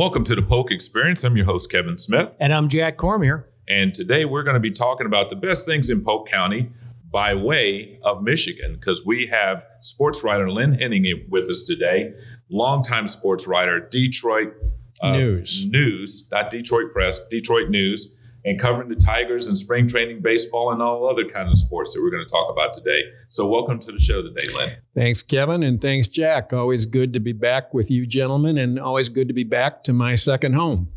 [0.00, 1.24] Welcome to the Polk Experience.
[1.24, 2.32] I'm your host, Kevin Smith.
[2.40, 3.46] And I'm Jack Cormier.
[3.68, 6.70] And today we're going to be talking about the best things in Polk County
[7.10, 12.14] by way of Michigan because we have sports writer Lynn Henning with us today,
[12.48, 14.54] longtime sports writer, Detroit
[15.02, 15.66] uh, News.
[15.66, 20.80] News, not Detroit Press, Detroit News and covering the Tigers and spring training baseball and
[20.80, 23.02] all other kind of sports that we're going to talk about today.
[23.28, 24.76] So welcome to the show today, Lynn.
[24.94, 26.52] Thanks, Kevin, and thanks, Jack.
[26.52, 29.92] Always good to be back with you gentlemen and always good to be back to
[29.92, 30.88] my second home.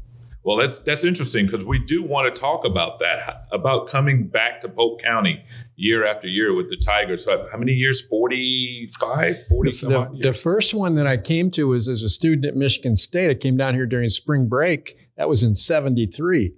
[0.43, 4.59] Well, that's that's interesting because we do want to talk about that, about coming back
[4.62, 5.41] to Polk County
[5.77, 7.23] year after year with the Tigers.
[7.23, 8.05] So how many years?
[8.05, 12.45] 45, 40 the, the, the first one that I came to was as a student
[12.45, 13.29] at Michigan State.
[13.29, 14.98] I came down here during spring break.
[15.15, 16.53] That was in 73.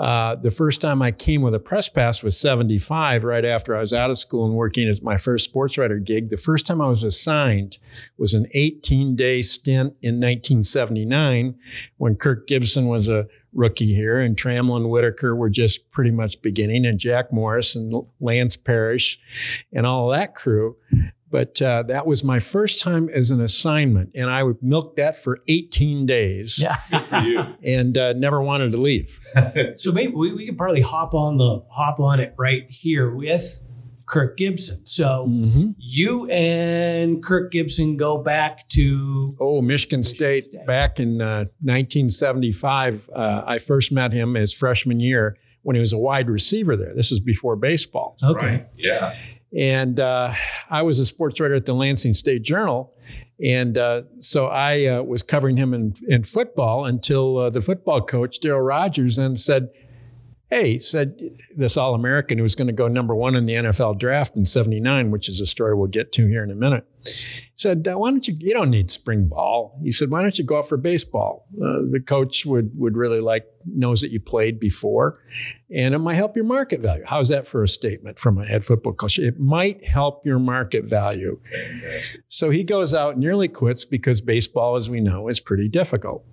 [0.00, 3.82] Uh, the first time I came with a press pass was 75, right after I
[3.82, 6.30] was out of school and working as my first sports writer gig.
[6.30, 7.76] The first time I was assigned
[8.16, 11.54] was an 18 day stint in 1979
[11.98, 16.40] when Kirk Gibson was a rookie here and Trammell and Whitaker were just pretty much
[16.40, 19.20] beginning and Jack Morris and Lance Parrish
[19.70, 20.76] and all that crew.
[21.30, 25.38] But uh, that was my first time as an assignment, and I milked that for
[25.46, 26.58] 18 days.
[26.58, 29.20] Yeah, and uh, never wanted to leave.
[29.76, 33.62] so maybe we, we could probably hop on the hop on it right here with
[34.06, 34.84] Kirk Gibson.
[34.86, 35.70] So mm-hmm.
[35.78, 41.46] you and Kirk Gibson go back to oh Michigan, Michigan State, State, back in uh,
[41.60, 43.08] 1975.
[43.14, 46.94] Uh, I first met him as freshman year when he was a wide receiver there.
[46.94, 48.16] This is before baseball.
[48.22, 48.46] Okay.
[48.46, 48.66] Right.
[48.76, 49.16] Yeah.
[49.56, 50.32] And uh,
[50.70, 52.94] I was a sports writer at the Lansing State Journal.
[53.42, 58.02] And uh, so I uh, was covering him in, in football until uh, the football
[58.02, 59.70] coach, Darryl Rogers, then said,
[60.50, 61.20] Hey, said
[61.54, 64.44] this All American who was going to go number one in the NFL draft in
[64.44, 66.84] 79, which is a story we'll get to here in a minute
[67.60, 68.34] said, "Why don't you?
[68.38, 71.82] You don't need spring ball." He said, "Why don't you go out for baseball?" Uh,
[71.90, 75.18] the coach would would really like knows that you played before,
[75.70, 77.04] and it might help your market value.
[77.06, 79.18] How's that for a statement from a head football coach?
[79.18, 81.40] It might help your market value.
[82.28, 86.24] So he goes out, nearly quits because baseball, as we know, is pretty difficult.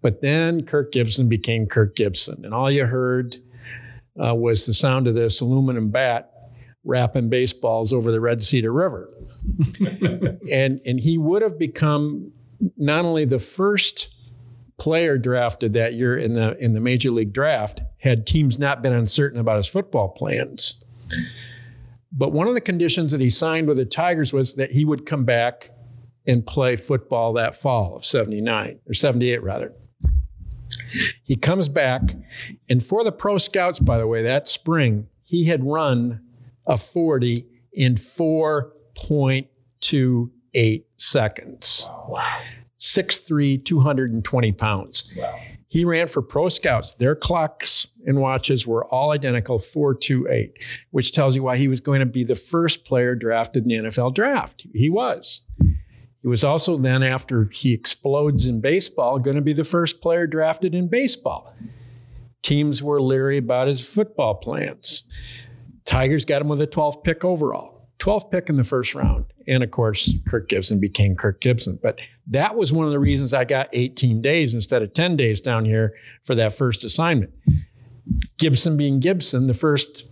[0.00, 3.36] But then Kirk Gibson became Kirk Gibson, and all you heard
[4.22, 6.30] uh, was the sound of this aluminum bat
[6.84, 9.08] wrapping baseballs over the Red Cedar River.
[10.50, 12.32] and and he would have become
[12.76, 14.08] not only the first
[14.78, 18.92] player drafted that year in the in the major league draft had teams not been
[18.92, 20.82] uncertain about his football plans.
[22.10, 25.06] But one of the conditions that he signed with the Tigers was that he would
[25.06, 25.70] come back
[26.26, 29.72] and play football that fall of 79 or 78 rather.
[31.24, 32.02] He comes back
[32.68, 36.20] and for the pro scouts by the way that spring he had run
[36.66, 41.88] a 40 in 4.28 seconds.
[42.08, 42.40] Wow.
[42.78, 45.10] 6'3, 220 pounds.
[45.16, 45.40] Wow.
[45.68, 46.92] He ran for Pro Scouts.
[46.94, 50.58] Their clocks and watches were all identical 428,
[50.90, 53.76] which tells you why he was going to be the first player drafted in the
[53.88, 54.66] NFL draft.
[54.74, 55.46] He was.
[56.20, 60.26] He was also then, after he explodes in baseball, going to be the first player
[60.26, 61.54] drafted in baseball.
[62.42, 65.04] Teams were leery about his football plans.
[65.92, 69.26] Tigers got him with a 12th pick overall, 12th pick in the first round.
[69.46, 71.78] And of course, Kirk Gibson became Kirk Gibson.
[71.82, 75.42] But that was one of the reasons I got 18 days instead of 10 days
[75.42, 77.32] down here for that first assignment.
[78.38, 80.06] Gibson being Gibson, the first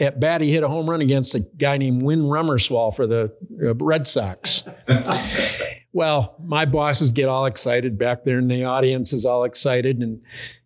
[0.00, 3.32] at bat, he hit a home run against a guy named Win Remmerswaal for the
[3.62, 4.64] uh, Red Sox.
[5.94, 10.00] well, my bosses get all excited back there, and the audience is all excited.
[10.00, 10.20] And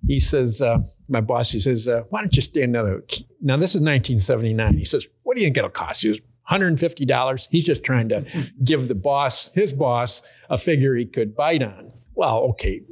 [0.07, 3.05] he says, uh, my boss, he says, uh, why don't you stay another?
[3.43, 4.79] Now, this is 1979.
[4.79, 6.19] He says, what do you think it'll cost you?
[6.51, 7.49] $150.
[7.51, 8.25] He's just trying to
[8.65, 11.93] give the boss, his boss, a figure he could bite on.
[12.19, 12.83] Well, okay,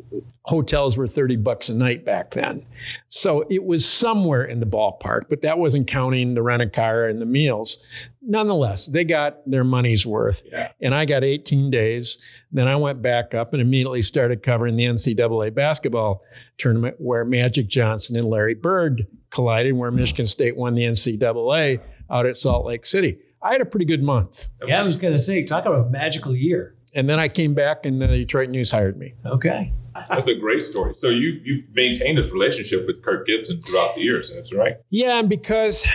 [0.44, 2.64] hotels were 30 bucks a night back then.
[3.08, 7.06] So it was somewhere in the ballpark, but that wasn't counting the rent a car
[7.06, 7.78] and the meals.
[8.22, 10.44] Nonetheless, they got their money's worth.
[10.46, 10.70] Yeah.
[10.80, 12.18] And I got 18 days.
[12.52, 16.22] Then I went back up and immediately started covering the NCAA basketball
[16.56, 22.26] tournament where Magic Johnson and Larry Bird collided, where Michigan State won the NCAA out
[22.26, 23.18] at Salt Lake City.
[23.42, 24.46] I had a pretty good month.
[24.64, 26.75] Yeah, I was going to say, talk about a magical year.
[26.96, 29.12] And then I came back and the Detroit News hired me.
[29.26, 29.70] Okay.
[30.08, 30.94] That's a great story.
[30.94, 34.32] So you you maintained this relationship with Kirk Gibson throughout the years.
[34.34, 34.76] That's right.
[34.90, 35.86] Yeah, and because,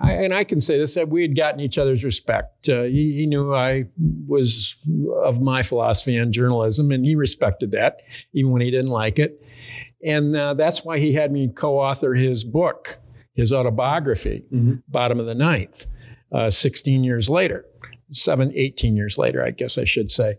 [0.00, 2.68] I, and I can say this, that we had gotten each other's respect.
[2.68, 3.86] Uh, he, he, knew I
[4.26, 4.76] was
[5.22, 8.00] of my philosophy on journalism, and he respected that,
[8.32, 9.42] even when he didn't like it.
[10.04, 12.88] And uh, that's why he had me co-author his book,
[13.34, 14.76] his autobiography, mm-hmm.
[14.88, 15.86] Bottom of the Ninth,
[16.32, 17.66] uh, 16 years later.
[18.12, 20.38] Seven, 18 years later, I guess I should say.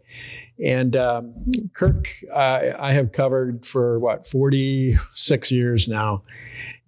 [0.64, 1.34] And um,
[1.74, 6.24] Kirk, uh, I have covered for what, 46 years now.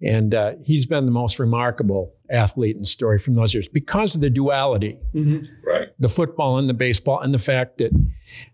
[0.02, 4.20] And uh, he's been the most remarkable athlete and story from those years because of
[4.20, 5.44] the duality mm-hmm.
[5.66, 7.90] right the football and the baseball and the fact that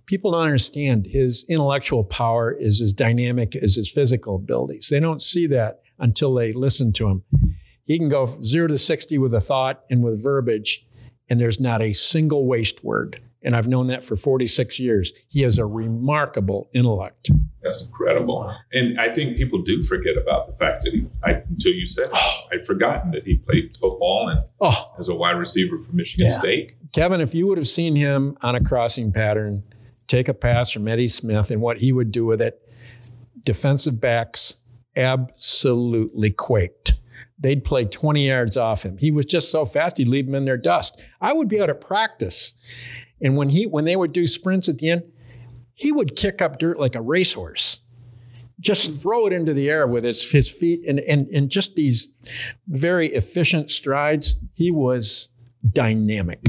[0.07, 5.21] people don't understand his intellectual power is as dynamic as his physical abilities they don't
[5.21, 7.23] see that until they listen to him
[7.85, 10.86] he can go 0 to 60 with a thought and with verbiage
[11.29, 15.13] and there's not a single waste word and I've known that for 46 years.
[15.29, 17.31] He has a remarkable intellect.
[17.63, 18.53] That's incredible.
[18.73, 22.07] And I think people do forget about the fact that he, I, until you said
[22.13, 22.19] it,
[22.53, 24.95] I'd forgotten that he played football and oh.
[24.99, 26.39] as a wide receiver for Michigan yeah.
[26.39, 26.73] State.
[26.93, 29.63] Kevin, if you would have seen him on a crossing pattern,
[30.09, 32.61] take a pass from Eddie Smith and what he would do with it,
[33.45, 34.57] defensive backs
[34.97, 36.86] absolutely quaked.
[37.39, 38.97] They'd play 20 yards off him.
[38.99, 41.01] He was just so fast, he'd leave them in their dust.
[41.21, 42.55] I would be out of practice
[43.21, 45.05] and when he when they would do sprints at the end,
[45.75, 47.81] he would kick up dirt like a racehorse.
[48.61, 52.11] Just throw it into the air with his, his feet and, and, and just these
[52.69, 54.37] very efficient strides.
[54.55, 55.31] He was
[55.73, 56.41] dynamic.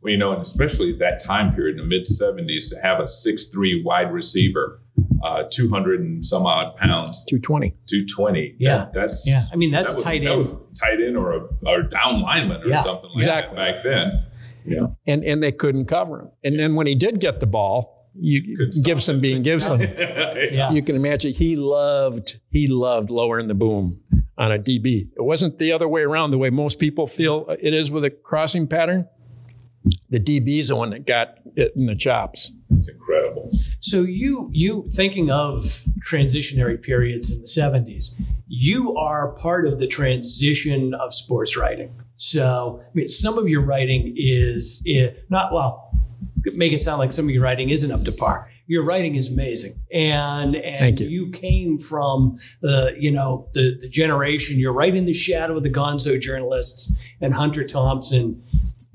[0.00, 3.06] Well, you know, and especially that time period in the mid 70s to have a
[3.06, 4.80] six-three wide receiver,
[5.22, 7.24] uh, 200 and some odd pounds.
[7.24, 7.70] 220.
[7.88, 8.56] 220.
[8.58, 8.76] Yeah.
[8.76, 9.44] That, that's, yeah.
[9.52, 10.38] I mean, that's that was, tight that end.
[10.38, 13.56] Was tight end or a or down lineman or yeah, something like exactly.
[13.56, 14.26] that back then.
[14.66, 14.86] Yeah.
[15.06, 16.30] And and they couldn't cover him.
[16.42, 20.70] And then when he did get the ball, you Gibson being Gibson, yeah.
[20.70, 24.00] you can imagine he loved he loved lowering the boom
[24.38, 25.08] on a DB.
[25.16, 28.10] It wasn't the other way around, the way most people feel it is with a
[28.10, 29.08] crossing pattern.
[30.08, 32.52] The DB is the one that got it in the chops.
[32.70, 33.23] It's incredible.
[33.80, 35.62] So you you thinking of
[36.08, 38.14] transitionary periods in the 70s,
[38.46, 41.94] you are part of the transition of sports writing.
[42.16, 45.90] So, I mean, some of your writing is, is not, well,
[46.54, 48.50] make it sound like some of your writing isn't up to par.
[48.66, 51.08] Your writing is amazing, and and you.
[51.08, 51.30] you.
[51.30, 54.58] came from the you know the the generation.
[54.58, 58.42] You're right in the shadow of the Gonzo journalists and Hunter Thompson,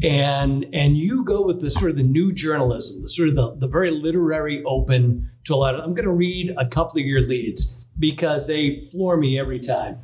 [0.03, 3.55] and and you go with the sort of the new journalism, the sort of the,
[3.55, 5.83] the very literary open to a lot of.
[5.83, 9.99] I'm going to read a couple of your leads because they floor me every time.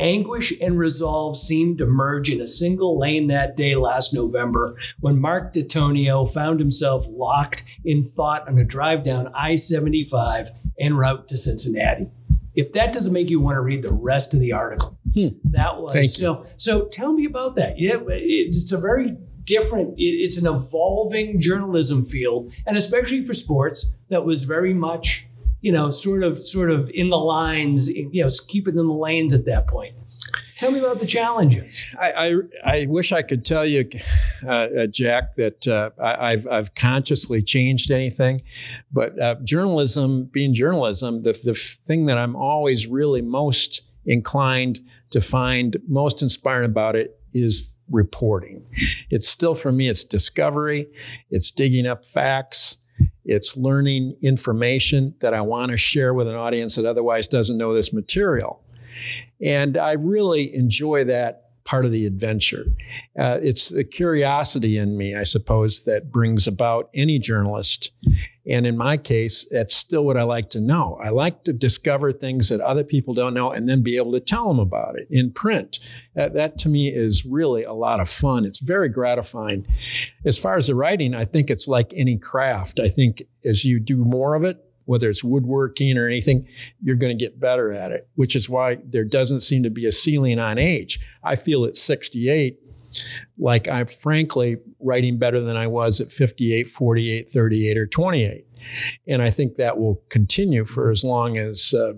[0.00, 5.20] Anguish and resolve seemed to merge in a single lane that day last November when
[5.20, 10.50] Mark Dantonio found himself locked in thought on a drive down I 75
[10.80, 12.08] en route to Cincinnati.
[12.54, 15.28] If that doesn't make you want to read the rest of the article, hmm.
[15.44, 16.46] that was Thank so.
[16.56, 17.78] So tell me about that.
[17.78, 19.94] Yeah, it's a very different.
[19.98, 25.28] It's an evolving journalism field, and especially for sports, that was very much
[25.60, 28.92] you know, sort of, sort of in the lines, you know, keep it in the
[28.92, 29.94] lanes at that point.
[30.56, 31.82] Tell me about the challenges.
[31.98, 32.34] I, I,
[32.66, 33.88] I wish I could tell you,
[34.44, 38.40] uh, uh, Jack, that uh, I, have I've consciously changed anything,
[38.92, 44.80] but uh, journalism, being journalism, the, the thing that I'm always really most inclined
[45.10, 48.66] to find most inspiring about it is reporting.
[49.08, 50.88] It's still for me, it's discovery,
[51.30, 52.76] it's digging up facts,
[53.24, 57.74] it's learning information that I want to share with an audience that otherwise doesn't know
[57.74, 58.62] this material.
[59.40, 62.66] And I really enjoy that part of the adventure.
[63.16, 67.92] Uh, it's the curiosity in me, I suppose, that brings about any journalist.
[68.44, 70.98] And in my case, that's still what I like to know.
[71.00, 74.20] I like to discover things that other people don't know and then be able to
[74.20, 75.78] tell them about it in print.
[76.16, 78.44] That, that to me is really a lot of fun.
[78.44, 79.64] It's very gratifying.
[80.24, 82.80] As far as the writing, I think it's like any craft.
[82.80, 84.58] I think as you do more of it,
[84.90, 86.48] whether it's woodworking or anything,
[86.82, 89.86] you're going to get better at it, which is why there doesn't seem to be
[89.86, 90.98] a ceiling on age.
[91.22, 92.58] I feel at 68
[93.38, 98.46] like I'm frankly writing better than I was at 58, 48, 38, or 28.
[99.06, 101.92] And I think that will continue for as long as uh,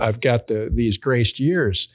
[0.00, 1.88] I've got the, these graced years.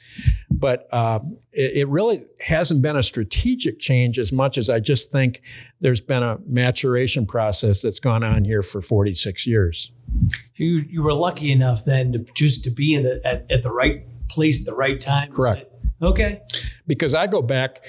[0.50, 1.20] But uh,
[1.52, 5.42] it, it, really hasn't been a strategic change as much as I just think
[5.80, 9.92] there's been a maturation process that's gone on here for 46 years.
[10.54, 13.72] You, you were lucky enough then to just to be in the, at, at the
[13.72, 15.30] right place at the right time.
[15.30, 15.70] Correct.
[16.00, 16.42] Okay.
[16.86, 17.80] Because I go back,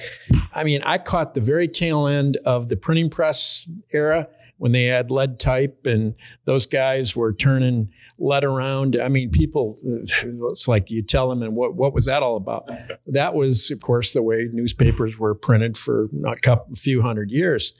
[0.54, 4.28] I mean, I caught the very tail end of the printing press era
[4.58, 6.16] when they had lead type and
[6.46, 9.00] those guys were turning led around.
[9.02, 12.70] I mean, people, it's like you tell them, and what, what was that all about?
[13.08, 17.32] That was, of course, the way newspapers were printed for a couple, a few hundred
[17.32, 17.74] years.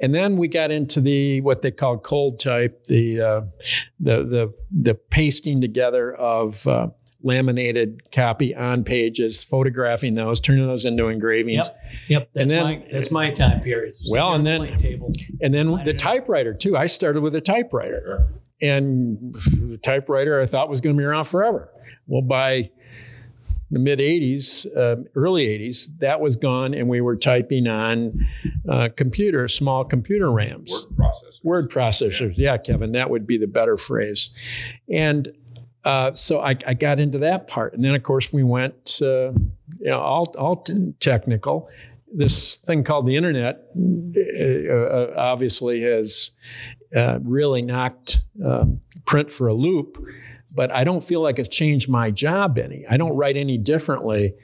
[0.00, 3.40] And then we got into the what they call cold type, the uh,
[3.98, 6.88] the the the pasting together of uh,
[7.22, 11.68] laminated copy on pages, photographing those, turning those into engravings.
[11.68, 12.28] Yep, yep.
[12.34, 13.96] That's And then- my that's my time period.
[13.96, 15.12] So Well, and then- the table.
[15.40, 16.76] And then the typewriter too.
[16.76, 18.28] I started with a typewriter,
[18.62, 21.70] and the typewriter I thought was going to be around forever.
[22.06, 22.70] Well, by
[23.70, 28.26] the mid '80s, um, early '80s, that was gone, and we were typing on
[28.68, 31.44] uh, computer, small computer RAMs Word processor.
[31.44, 32.34] word processors.
[32.36, 32.56] Yeah.
[32.56, 34.30] Kevin, that would be the better phrase.
[34.92, 35.28] And
[35.84, 39.30] uh, so I, I got into that part, and then of course we went, uh,
[39.78, 40.64] you know, all all
[40.98, 41.70] technical.
[42.12, 46.32] This thing called the internet uh, uh, obviously has
[46.94, 49.98] uh, really knocked um, print for a loop,
[50.54, 52.84] but I don't feel like it's changed my job any.
[52.88, 54.34] I don't write any differently.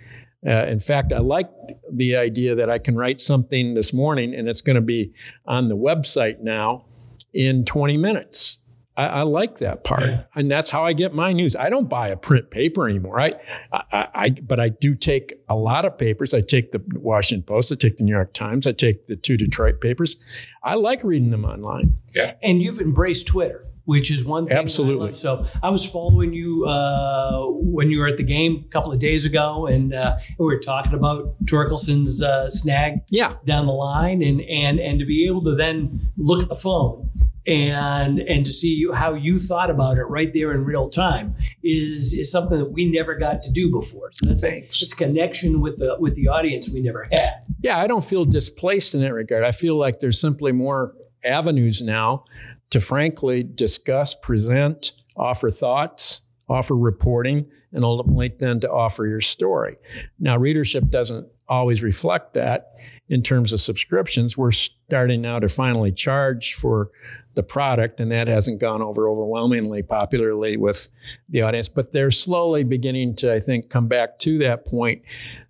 [0.47, 1.49] Uh, in fact, I like
[1.91, 5.13] the idea that I can write something this morning and it's going to be
[5.47, 6.85] on the website now
[7.33, 8.59] in 20 minutes.
[8.95, 10.23] I, I like that part, Yeah.
[10.35, 11.57] and that's how I get my news.
[11.57, 13.19] I don't buy a print paper anymore.
[13.19, 13.33] I,
[13.73, 16.35] I, I, but I do take a lot of papers.
[16.35, 17.73] I take the Washington Post.
[17.73, 18.67] I take the New York Times.
[18.67, 20.19] I take the two Detroit papers.
[20.63, 21.97] I like reading them online.
[22.15, 24.51] Yeah, And you've embraced Twitter, which is one thing.
[24.51, 25.07] that I Absolutely.
[25.07, 25.17] love.
[25.17, 28.99] So I was following you uh, when you were at the game a couple of
[28.99, 34.23] days ago, and uh, we were talking about Torkelson's uh, snag Yeah, down the line,
[34.23, 37.09] and and and to be able to then look at the phone
[37.47, 42.13] and and to see how you thought about it right there in real time is
[42.13, 44.13] is something that we never got to do before.
[44.13, 44.81] So that's Thanks.
[44.83, 47.43] it's a connection with the with the audience we never had.
[47.63, 47.79] yeah.
[47.79, 49.45] I don't feel displaced in that regard.
[49.45, 50.95] I feel like there's simply more
[51.25, 52.25] avenues now
[52.71, 59.77] to frankly discuss, present, offer thoughts, offer reporting, and ultimately then to offer your story.
[60.19, 62.73] Now, readership doesn't always reflect that
[63.09, 64.37] in terms of subscriptions.
[64.37, 66.91] We're starting now to finally charge for
[67.35, 70.89] the product, and that hasn't gone over overwhelmingly popularly with
[71.29, 71.69] the audience.
[71.69, 75.03] But they're slowly beginning to, I think, come back to that point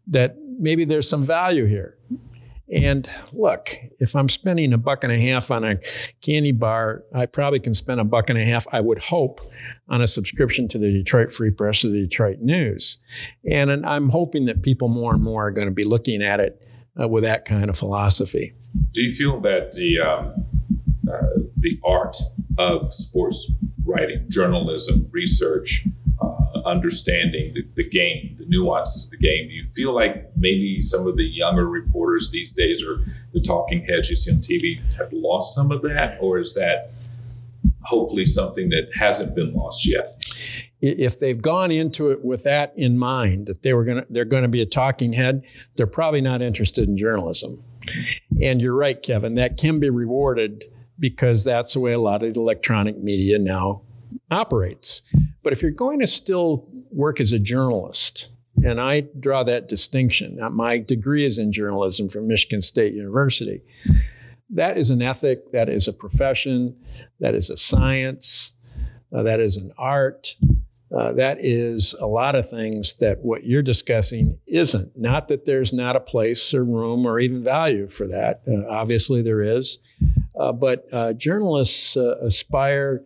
[0.07, 1.99] that maybe there's some value here.
[2.73, 3.69] And look,
[4.01, 5.79] if I'm spending a buck and a half on a
[6.23, 9.41] candy bar, I probably can spend a buck and a half, I would hope,
[9.89, 12.99] on a subscription to the Detroit Free Press or the Detroit News.
[13.51, 16.41] And, and I'm hoping that people more and more are going to be looking at
[16.41, 16.63] it
[17.01, 18.55] uh, with that kind of philosophy.
[18.95, 20.47] Do you feel that the um,
[21.11, 22.17] uh, the art
[22.59, 23.53] of sports
[23.85, 25.87] writing, journalism, research,
[26.21, 30.81] uh, understanding the, the game, the nuances of the game, do you feel like maybe
[30.81, 34.81] some of the younger reporters these days or the talking heads you see on TV
[34.97, 36.93] have lost some of that, or is that
[37.83, 40.09] hopefully something that hasn't been lost yet?
[40.81, 44.25] If they've gone into it with that in mind, that they were going to, they're
[44.25, 45.45] going to be a talking head,
[45.77, 47.63] they're probably not interested in journalism.
[48.41, 50.65] And you're right, Kevin, that can be rewarded
[50.99, 53.83] because that's the way a lot of electronic media now
[54.31, 55.03] operates.
[55.43, 58.31] But if you're going to still work as a journalist,
[58.65, 63.63] and I draw that distinction, my degree is in journalism from Michigan State University.
[64.51, 66.77] That is an ethic, that is a profession,
[67.21, 68.53] that is a science,
[69.15, 70.37] uh, that is an art.
[70.95, 74.93] Uh, that is a lot of things that what you're discussing isn't.
[74.95, 78.43] Not that there's not a place or room or even value for that.
[78.47, 79.79] Uh, obviously, there is.
[80.39, 83.01] Uh, but uh, journalists uh, aspire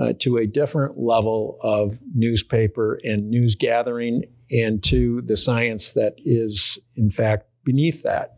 [0.00, 6.14] uh, to a different level of newspaper and news gathering and to the science that
[6.18, 8.36] is, in fact, beneath that.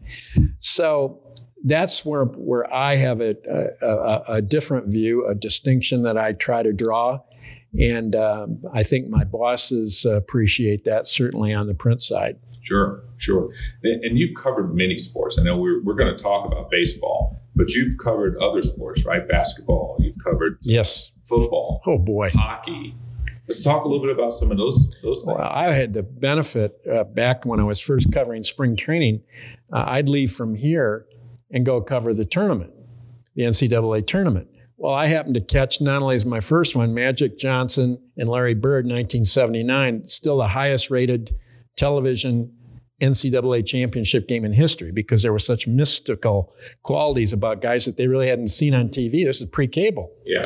[0.60, 1.20] So
[1.64, 3.34] that's where, where I have a,
[3.82, 7.20] a, a, different view, a distinction that I try to draw.
[7.78, 12.38] And um, I think my bosses appreciate that, certainly on the print side.
[12.62, 13.50] Sure, sure.
[13.82, 15.38] And, and you've covered many sports.
[15.38, 19.26] I know we're, we're going to talk about baseball, but you've covered other sports, right?
[19.28, 21.10] Basketball, you've covered Yes.
[21.26, 22.30] Football, Oh, boy.
[22.32, 22.94] hockey.
[23.48, 25.36] Let's talk a little bit about some of those those things.
[25.38, 29.22] Well, I had the benefit uh, back when I was first covering spring training.
[29.72, 31.06] Uh, I'd leave from here
[31.50, 32.72] and go cover the tournament,
[33.36, 34.48] the NCAA tournament.
[34.78, 38.54] Well, I happened to catch not only as my first one, Magic Johnson and Larry
[38.54, 41.34] Bird, 1979, still the highest rated
[41.76, 42.52] television
[43.00, 46.52] NCAA championship game in history because there were such mystical
[46.82, 49.24] qualities about guys that they really hadn't seen on TV.
[49.24, 50.10] This is pre cable.
[50.24, 50.42] yeah,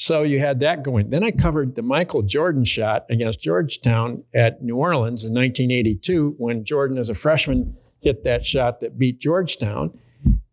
[0.00, 1.10] So you had that going.
[1.10, 6.64] Then I covered the Michael Jordan shot against Georgetown at New Orleans in 1982 when
[6.64, 9.92] Jordan, as a freshman, hit that shot that beat Georgetown.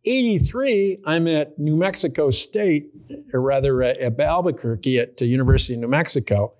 [0.04, 2.88] 83, I'm at New Mexico State,
[3.34, 6.54] or rather uh, at Albuquerque at the University of New Mexico,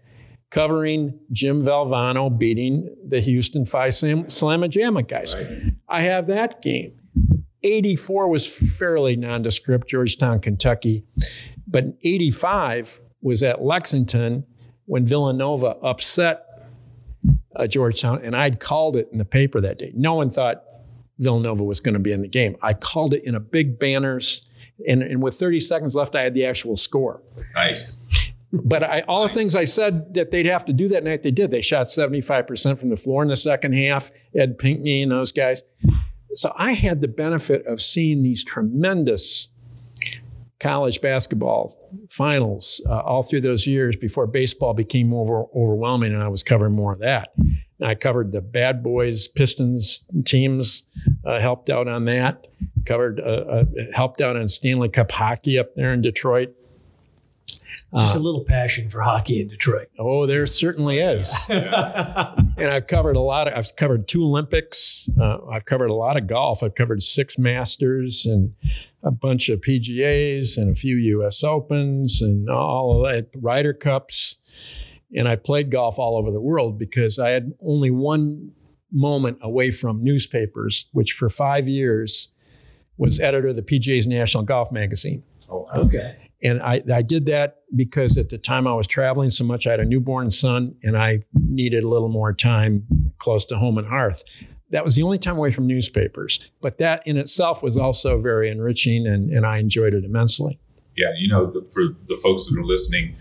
[0.50, 5.36] covering Jim Valvano beating the Houston Phi Slam- Slamma guys.
[5.90, 6.94] I have that game.
[7.64, 11.04] 84 was fairly nondescript, Georgetown, Kentucky.
[11.68, 14.46] But 85 was at Lexington
[14.86, 16.44] when Villanova upset
[17.56, 19.92] uh, Georgetown, and I'd called it in the paper that day.
[19.96, 20.64] No one thought
[21.20, 22.56] Villanova was going to be in the game.
[22.62, 24.48] I called it in a big banners,
[24.88, 27.22] and, and with 30 seconds left, I had the actual score.
[27.56, 28.02] Nice.
[28.54, 31.32] But I, all the things I said that they'd have to do that night, they
[31.32, 31.52] did.
[31.52, 35.64] They shot 75% from the floor in the second half, Ed Pinckney and those guys.
[36.34, 39.50] So I had the benefit of seeing these tremendous
[40.60, 41.78] college basketball
[42.10, 46.74] finals uh, all through those years before baseball became over, overwhelming and I was covering
[46.74, 47.30] more of that.
[47.38, 50.86] And I covered the Bad Boys Pistons teams,
[51.26, 52.48] uh, helped out on that,
[52.86, 56.56] covered, uh, uh helped out on Stanley Cup hockey up there in Detroit.
[57.96, 59.88] Just a little passion for hockey in Detroit.
[59.98, 61.46] Oh, there certainly is.
[61.50, 65.10] and I've covered a lot of, I've covered two Olympics.
[65.20, 66.64] Uh, I've covered a lot of golf.
[66.64, 68.54] I've covered six Masters and
[69.04, 74.38] a bunch of PGAs and a few US Opens and all of that, Ryder Cups.
[75.16, 78.52] And I played golf all over the world because I had only one
[78.92, 82.34] moment away from newspapers, which for five years
[82.98, 85.24] was editor of the PGA's National Golf Magazine.
[85.50, 85.84] Oh, wow.
[85.84, 86.27] Okay.
[86.44, 89.72] And I, I did that because at the time I was traveling so much, I
[89.72, 92.86] had a newborn son and I needed a little more time
[93.18, 94.24] close to home and hearth.
[94.70, 96.52] That was the only time away from newspapers.
[96.62, 100.60] But that in itself was also very enriching and, and I enjoyed it immensely.
[100.96, 103.16] Yeah, you know, the, for the folks that are listening,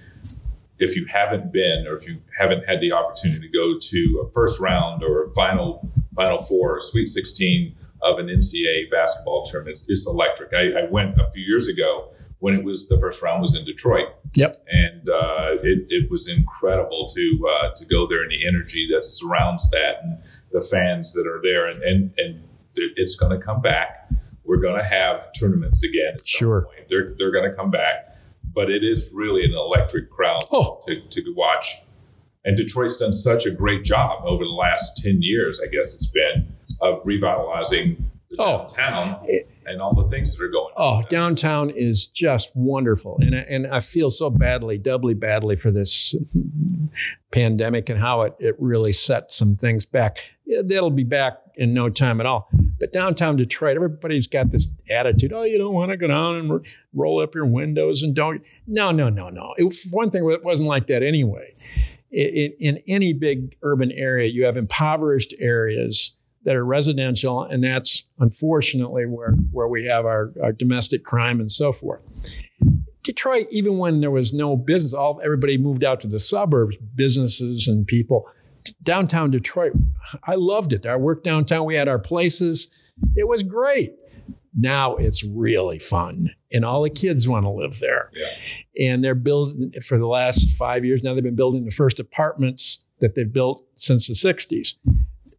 [0.78, 4.32] if you haven't been or if you haven't had the opportunity to go to a
[4.32, 9.72] first round or a final final four or sweet 16 of an NCAA basketball tournament,
[9.72, 10.52] it's, it's electric.
[10.52, 13.64] I, I went a few years ago when it was the first round was in
[13.64, 14.08] Detroit.
[14.34, 14.64] Yep.
[14.70, 19.04] And uh, it, it was incredible to uh, to go there and the energy that
[19.04, 20.18] surrounds that and
[20.52, 22.42] the fans that are there and and, and
[22.76, 24.08] it's going to come back.
[24.44, 26.16] We're going to have tournaments again.
[26.24, 26.62] Sure.
[26.62, 26.88] Point.
[26.88, 28.16] They're they're going to come back,
[28.54, 30.82] but it is really an electric crowd Oh.
[30.88, 31.76] to, to watch.
[32.44, 35.60] And Detroit's done such a great job over the last ten years.
[35.60, 38.66] I guess it's been of revitalizing Oh.
[38.76, 39.26] downtown
[39.66, 40.72] and all the things that are going.
[40.76, 41.04] Oh, on.
[41.04, 43.18] Oh, downtown is just wonderful.
[43.20, 46.14] And I, and I feel so badly, doubly badly for this
[47.32, 50.18] pandemic and how it, it really set some things back.
[50.64, 52.48] That'll be back in no time at all.
[52.78, 56.50] But downtown Detroit, everybody's got this attitude oh, you don't want to go down and
[56.50, 56.62] ro-
[56.94, 58.42] roll up your windows and don't.
[58.66, 59.54] No, no, no, no.
[59.56, 61.54] It, one thing, it wasn't like that anyway.
[62.12, 68.04] In, in any big urban area, you have impoverished areas that are residential, and that's
[68.20, 72.00] unfortunately where, where we have our, our domestic crime and so forth.
[73.02, 77.66] Detroit, even when there was no business, all everybody moved out to the suburbs, businesses
[77.66, 78.26] and people.
[78.82, 79.72] Downtown Detroit,
[80.24, 80.86] I loved it.
[80.86, 81.66] I worked downtown.
[81.66, 82.68] We had our places.
[83.16, 83.94] It was great.
[84.56, 88.10] Now it's really fun, and all the kids want to live there.
[88.14, 88.92] Yeah.
[88.92, 91.12] And they're building for the last five years now.
[91.12, 94.76] They've been building the first apartments that they've built since the '60s.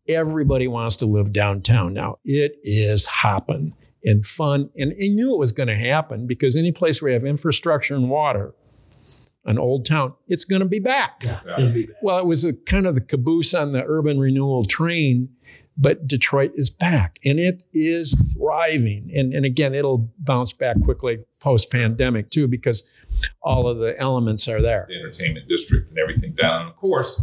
[0.08, 2.20] Everybody wants to live downtown now.
[2.26, 3.74] It is hopping
[4.04, 7.14] and fun, and I knew it was going to happen because any place where you
[7.14, 8.54] have infrastructure and water,
[9.46, 11.24] an old town, it's going to be back.
[11.24, 11.40] Yeah.
[11.58, 11.70] Yeah.
[11.70, 11.96] be bad.
[12.02, 15.30] Well, it was a kind of the caboose on the urban renewal train,
[15.78, 19.10] but Detroit is back and it is thriving.
[19.16, 22.84] And, and again, it'll bounce back quickly post pandemic too, because
[23.42, 24.86] all of the elements are there.
[24.90, 26.62] the entertainment district and everything down.
[26.62, 27.22] And of course,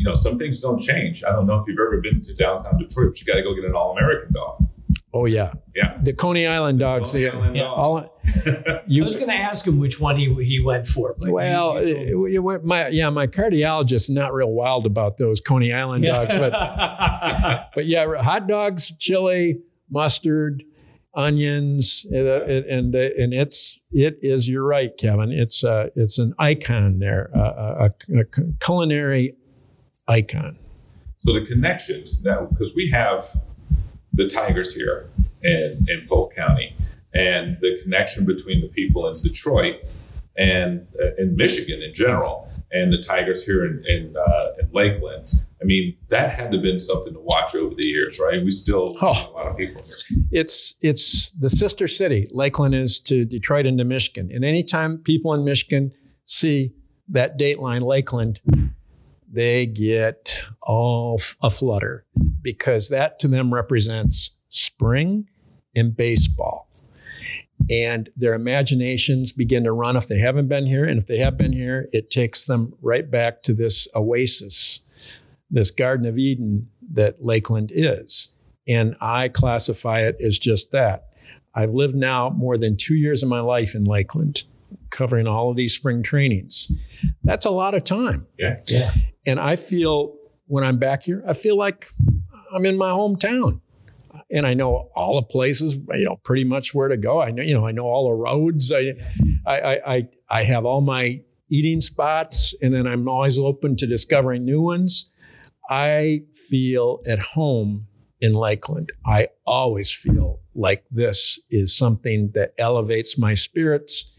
[0.00, 1.22] you know, some things don't change.
[1.24, 3.54] I don't know if you've ever been to downtown Detroit, but you got to go
[3.54, 4.66] get an all American dog.
[5.12, 5.52] Oh, yeah.
[5.76, 5.98] Yeah.
[6.02, 7.12] The Coney Island dogs.
[7.12, 7.78] Coney Island yeah, dog.
[7.78, 7.96] all,
[8.46, 11.14] I was going to ask him which one he, he went for.
[11.18, 12.38] but well, you told me.
[12.38, 16.34] uh, uh, my yeah, my cardiologist is not real wild about those Coney Island dogs,
[16.38, 16.52] but
[17.74, 19.60] but yeah, hot dogs, chili,
[19.90, 20.62] mustard,
[21.14, 24.48] onions, and uh, and, and it's it is.
[24.48, 25.30] You're right, Kevin.
[25.30, 28.24] It's uh, it's an icon there, uh, a, a
[28.60, 29.32] culinary
[30.10, 30.58] icon.
[31.18, 33.28] So the connections now, because we have
[34.12, 35.10] the Tigers here
[35.42, 36.74] in, in Polk County,
[37.14, 39.76] and the connection between the people in Detroit
[40.36, 45.26] and uh, in Michigan in general, and the Tigers here in in, uh, in Lakeland.
[45.62, 48.40] I mean, that had to have been something to watch over the years, right?
[48.42, 49.30] We still Oh.
[49.30, 50.24] a lot of people here.
[50.30, 52.26] It's it's the sister city.
[52.30, 54.30] Lakeland is to Detroit and to Michigan.
[54.32, 55.92] And anytime people in Michigan
[56.24, 56.72] see
[57.08, 58.40] that date line, Lakeland,
[59.30, 62.04] they get all f- a flutter
[62.42, 65.28] because that to them represents spring
[65.74, 66.68] and baseball.
[67.70, 70.84] And their imaginations begin to run if they haven't been here.
[70.84, 74.80] And if they have been here, it takes them right back to this oasis,
[75.50, 78.34] this Garden of Eden that Lakeland is.
[78.66, 81.08] And I classify it as just that.
[81.54, 84.44] I've lived now more than two years of my life in Lakeland,
[84.90, 86.70] covering all of these spring trainings.
[87.24, 88.26] That's a lot of time.
[88.38, 88.56] Yeah.
[88.66, 88.90] yeah.
[89.26, 91.86] And I feel when I'm back here, I feel like
[92.52, 93.60] I'm in my hometown.
[94.32, 97.20] And I know all the places, you know, pretty much where to go.
[97.20, 98.70] I know, you know, I know all the roads.
[98.72, 98.94] I,
[99.44, 104.44] I, I, I have all my eating spots, and then I'm always open to discovering
[104.44, 105.10] new ones.
[105.68, 107.88] I feel at home
[108.20, 108.92] in Lakeland.
[109.04, 114.09] I always feel like this is something that elevates my spirits.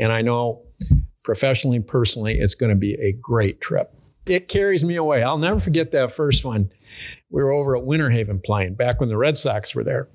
[0.00, 0.62] And I know
[1.22, 3.94] professionally, and personally, it's going to be a great trip.
[4.26, 5.22] It carries me away.
[5.22, 6.72] I'll never forget that first one.
[7.30, 10.08] We were over at Winter Haven playing back when the Red Sox were there.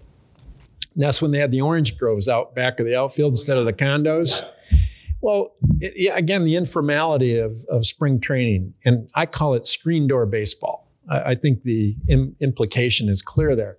[0.94, 3.66] And that's when they had the orange groves out back of the outfield instead of
[3.66, 4.44] the condos.
[5.22, 10.08] Well, it, yeah, again, the informality of, of spring training, and I call it screen
[10.08, 10.92] door baseball.
[11.10, 13.78] I, I think the Im- implication is clear there.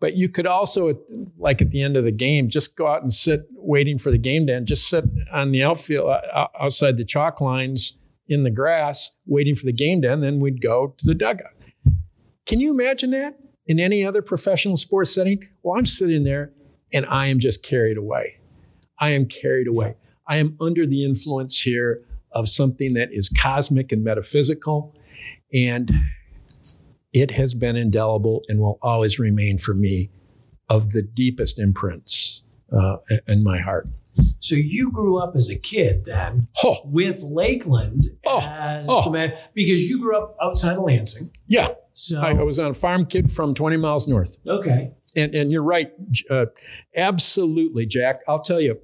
[0.00, 0.98] But you could also,
[1.38, 4.18] like at the end of the game, just go out and sit waiting for the
[4.18, 4.66] game to end.
[4.66, 9.66] Just sit on the outfield uh, outside the chalk lines in the grass, waiting for
[9.66, 10.22] the game to end.
[10.22, 11.52] Then we'd go to the dugout.
[12.46, 15.46] Can you imagine that in any other professional sports setting?
[15.62, 16.52] Well, I'm sitting there
[16.92, 18.40] and I am just carried away.
[18.98, 19.96] I am carried away.
[20.26, 24.94] I am under the influence here of something that is cosmic and metaphysical.
[25.52, 25.92] And
[27.12, 30.10] it has been indelible and will always remain for me
[30.68, 32.42] of the deepest imprints
[32.72, 33.88] uh, in my heart.
[34.40, 36.76] So you grew up as a kid then oh.
[36.84, 38.40] with Lakeland oh.
[38.42, 39.04] as oh.
[39.04, 41.30] the man because you grew up outside of Lansing.
[41.46, 41.70] Yeah.
[41.94, 44.38] So I, I, was on a farm kid from 20 miles north.
[44.46, 44.92] Okay.
[45.16, 45.92] And, and you're right.
[46.30, 46.46] Uh,
[46.96, 48.20] absolutely, Jack.
[48.28, 48.80] I'll tell you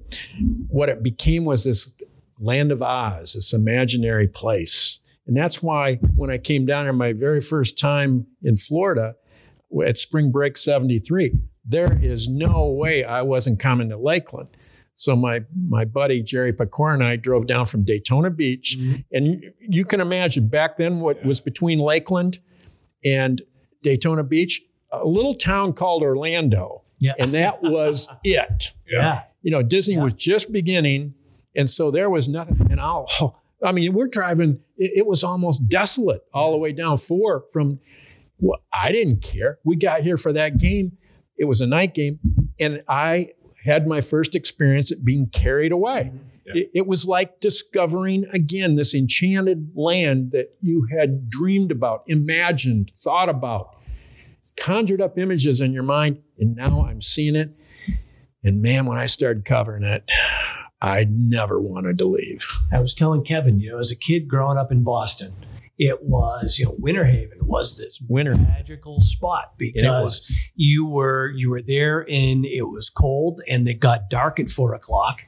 [0.67, 1.91] what it became was this
[2.39, 4.99] land of Oz, this imaginary place.
[5.27, 9.15] And that's why when I came down here my very first time in Florida
[9.85, 14.49] at spring break 73, there is no way I wasn't coming to Lakeland.
[14.95, 19.01] So my my buddy Jerry Pecor and I drove down from Daytona Beach, mm-hmm.
[19.11, 22.39] and you can imagine back then what was between Lakeland
[23.05, 23.43] and
[23.83, 27.13] Daytona Beach, a little town called Orlando, yeah.
[27.19, 28.71] and that was it.
[28.89, 30.03] Yeah, you know Disney yeah.
[30.03, 31.13] was just beginning,
[31.55, 32.71] and so there was nothing.
[32.71, 33.05] And I'll,
[33.63, 34.59] I mean, we're driving.
[34.77, 37.79] It, it was almost desolate all the way down four from.
[38.39, 39.57] Well, I didn't care.
[39.63, 40.97] We got here for that game.
[41.37, 42.19] It was a night game,
[42.59, 43.31] and I
[43.63, 46.11] had my first experience at being carried away.
[46.13, 46.17] Mm-hmm.
[46.45, 46.61] Yeah.
[46.61, 52.93] It, it, was like discovering again this enchanted land that you had dreamed about, imagined,
[52.95, 53.75] thought about,
[54.55, 57.53] conjured up images in your mind, and now I'm seeing it.
[58.47, 60.09] And man, when I started covering it,
[60.81, 62.47] I never wanted to leave.
[62.71, 65.33] I was telling Kevin, you know, as a kid growing up in Boston,
[65.77, 71.51] it was you know Winter Haven was this winter magical spot because you were you
[71.51, 75.19] were there and it was cold and it got dark at four o'clock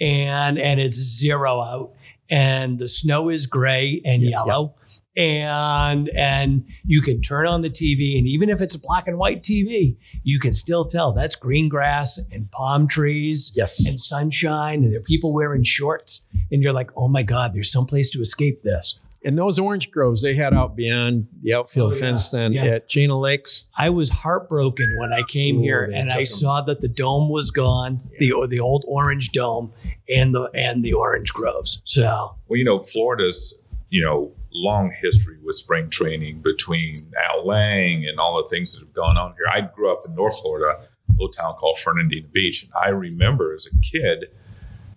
[0.00, 1.92] and and it's zero out
[2.28, 4.74] and the snow is gray and yellow.
[5.16, 9.16] And and you can turn on the TV and even if it's a black and
[9.16, 13.86] white TV you can still tell that's green grass and palm trees yes.
[13.86, 17.70] and sunshine and there are people wearing shorts and you're like oh my god there's
[17.70, 21.92] some place to escape this and those orange groves they had out beyond the outfield
[21.92, 22.00] oh, yeah.
[22.00, 22.64] fence then yeah.
[22.64, 23.66] at Chain of Lakes.
[23.76, 26.26] I was heartbroken when I came Ooh, here and I them.
[26.26, 28.30] saw that the dome was gone, yeah.
[28.40, 29.72] the the old orange dome
[30.08, 31.82] and the and the orange groves.
[31.86, 33.54] So well, you know, Florida's
[33.88, 36.94] you know long history with spring training between
[37.30, 39.46] Al Lang and all the things that have gone on here.
[39.50, 43.52] I grew up in North Florida, a little town called Fernandina Beach, and I remember
[43.52, 44.26] as a kid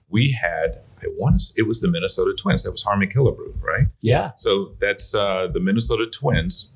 [0.10, 1.54] we had I want to.
[1.58, 2.64] It was the Minnesota Twins.
[2.64, 3.86] That was Harmon Killebrew, right?
[4.02, 4.32] Yeah.
[4.38, 6.74] So that's uh, the Minnesota Twins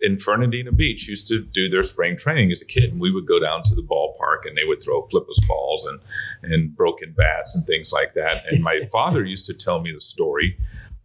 [0.00, 3.26] in Fernandina Beach used to do their spring training as a kid, and we would
[3.26, 7.12] go down to the ballpark and they would throw flip us balls and and broken
[7.12, 8.36] bats and things like that.
[8.50, 10.56] And my father used to tell me the story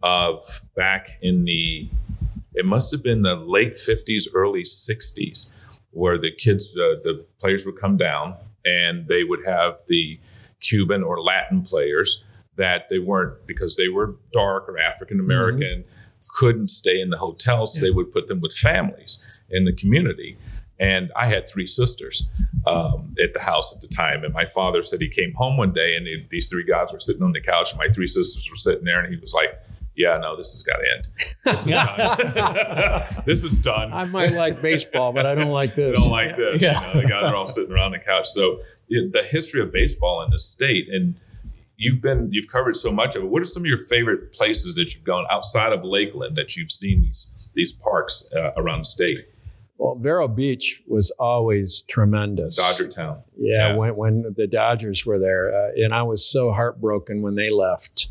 [0.04, 0.44] of
[0.76, 1.90] back in the
[2.54, 5.52] it must have been the late fifties, early sixties,
[5.92, 8.36] where the kids, uh, the players would come down
[8.66, 10.12] and they would have the
[10.60, 12.24] Cuban or Latin players
[12.58, 16.28] that they weren't because they were dark or African American, mm-hmm.
[16.38, 17.74] couldn't stay in the hotels.
[17.74, 17.88] So yeah.
[17.88, 20.38] they would put them with families in the community.
[20.80, 22.28] And I had three sisters
[22.66, 24.24] um, at the house at the time.
[24.24, 27.00] And my father said he came home one day and he, these three guys were
[27.00, 29.60] sitting on the couch and my three sisters were sitting there and he was like,
[29.96, 31.08] yeah, no, this has got to end.
[31.44, 33.24] This is done.
[33.26, 33.94] this is done.
[33.94, 35.98] I might like baseball, but I don't like this.
[35.98, 36.62] I don't like this.
[36.62, 36.88] Yeah.
[36.88, 38.28] You know, the guys are all sitting around the couch.
[38.28, 41.16] So the history of baseball in the state and
[41.78, 44.76] you've been you've covered so much of it what are some of your favorite places
[44.76, 48.86] that you've gone outside of lakeland that you've seen these these parks uh, around the
[48.86, 49.28] state
[49.78, 53.76] well vero beach was always tremendous dodger town yeah, yeah.
[53.76, 58.10] When, when the dodgers were there uh, and i was so heartbroken when they left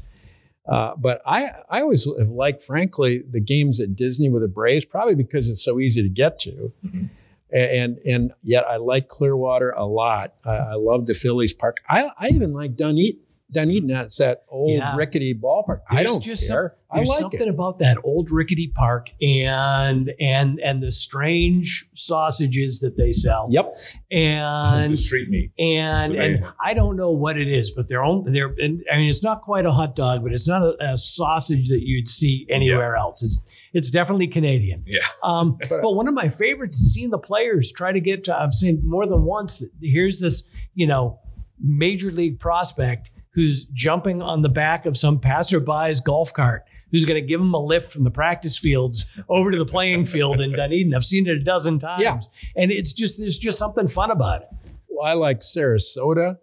[0.66, 4.84] Uh, but I, I always have liked, frankly, the games at Disney with the Braves,
[4.84, 6.72] probably because it's so easy to get to.
[6.86, 7.08] Mhm.
[7.52, 10.34] And and yet I like Clearwater a lot.
[10.44, 11.78] I, I love the Phillies Park.
[11.88, 13.18] I, I even like Dunedin.
[13.52, 14.94] Dunedin, that's that old Yeah.
[14.94, 15.80] rickety ballpark.
[15.90, 16.76] I don't just care.
[16.88, 17.48] Some, I like something it.
[17.48, 23.48] about that old rickety park and and and the strange sausages that they sell.
[23.50, 23.74] Yep.
[24.10, 25.50] the And street meat.
[25.58, 29.08] and and I don't know what it is, but they're on they're and, I mean
[29.08, 32.46] it's not quite a hot dog, but it's not a, a sausage that you'd see
[32.48, 33.22] anywhere else.
[33.24, 34.84] It's it's definitely Canadian.
[34.86, 35.00] Yeah.
[35.22, 38.24] Um, but one of my favorites is seeing the players try to get.
[38.24, 41.18] To, I've seen more than once that here's this you know
[41.62, 46.64] major league prospect who's jumping on the back of some passerby's golf cart.
[46.90, 50.06] Who's going to give him a lift from the practice fields over to the playing
[50.06, 50.92] field in Dunedin?
[50.92, 52.18] I've seen it a dozen times, Yeah.
[52.56, 54.48] and it's just there's just something fun about it.
[54.88, 56.38] Well, I like Sarasota.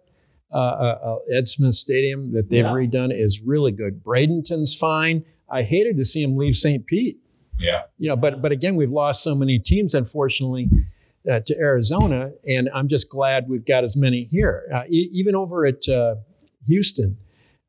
[0.50, 0.98] Uh, uh,
[1.30, 2.70] uh, Ed Smith Stadium that they've Yeah.
[2.72, 4.02] redone is really good.
[4.02, 5.26] Bradenton's fine.
[5.50, 6.86] I hated to see him leave St.
[6.86, 7.18] Pete.
[7.58, 7.82] Yeah.
[7.96, 10.68] You know, but but again, we've lost so many teams, unfortunately,
[11.30, 14.62] uh, to Arizona, and I'm just glad we've got as many here.
[14.72, 16.16] Uh, e- even over at uh,
[16.66, 17.16] Houston,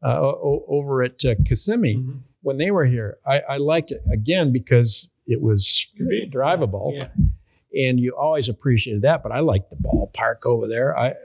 [0.05, 2.19] uh, o- over at uh, Kissimmee, Mhm.
[2.41, 5.87] when they were here, I, I liked it again because it was
[6.31, 7.07] drivable Yeah.
[7.87, 9.23] and you always appreciated that.
[9.23, 10.97] But I like the ballpark over there.
[10.97, 11.15] I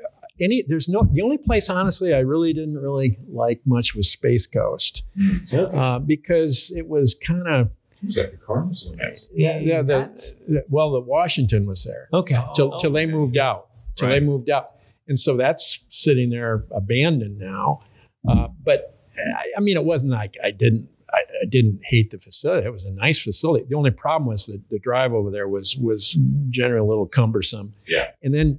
[0.40, 4.46] any there's no the only place honestly I really didn't really like much was Space
[4.46, 5.04] Coast
[5.52, 7.70] uh, because it was kind of
[8.02, 8.88] Was that the Cardinals?
[8.90, 9.28] or Mets?
[9.34, 12.40] yeah the, that's- the, well the Washington was there Okay.
[12.54, 14.20] till till they moved out till Right.
[14.20, 14.66] they moved out
[15.06, 17.80] and so that's sitting there abandoned now.
[18.26, 20.88] Uh, but I, I mean it wasn't like I didn't.
[21.12, 22.66] I, I didn't hate the facility.
[22.66, 23.66] It was a nice facility.
[23.68, 26.18] The only problem was that the drive over there was was
[26.48, 27.74] generally a little cumbersome.
[27.86, 28.06] Yeah.
[28.22, 28.58] And then y-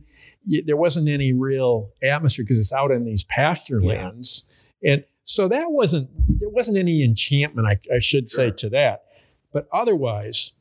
[0.65, 3.87] there wasn't any real atmosphere because it's out in these pasture Yeah.
[3.89, 4.47] lands.
[4.83, 9.05] And so that wasn't, there wasn't any enchantment, I, I should say, to that.
[9.51, 10.51] But otherwise,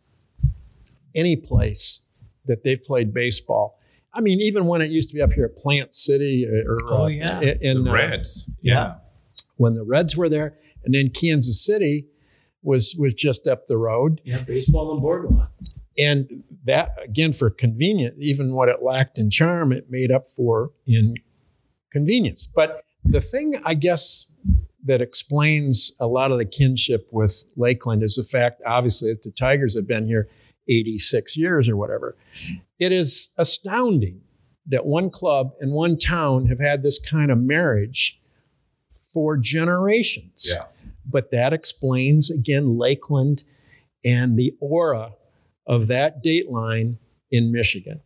[1.14, 2.00] any place
[2.46, 3.78] that they've played baseball,
[4.12, 6.78] I mean, even when it used to be up here at Plant City uh, or
[6.88, 7.40] Oh, uh, yeah.
[7.40, 8.48] in, in, the uh, Reds.
[8.62, 8.74] yeah.
[8.74, 8.94] Yeah.
[9.56, 12.06] when the Reds were there, and then Kansas City
[12.62, 14.20] was was just up the road.
[14.24, 15.50] Yeah, baseball on boardwalk.
[15.98, 20.72] And that, again, for convenient, even what it lacked in charm, it made up for
[20.86, 21.14] in
[21.90, 22.46] convenience.
[22.46, 24.26] But the thing, I guess,
[24.84, 29.30] that explains a lot of the kinship with Lakeland is the fact, obviously, that the
[29.30, 30.28] Tigers have been here
[30.68, 32.16] 86 years or whatever.
[32.78, 34.22] It is astounding
[34.66, 38.20] that one club and one town have had this kind of marriage
[39.12, 40.50] for generations.
[40.50, 40.64] Yeah.
[41.06, 43.44] But that explains, again, Lakeland
[44.04, 45.12] and the aura
[45.66, 46.98] of that date line
[47.30, 48.00] in Michigan.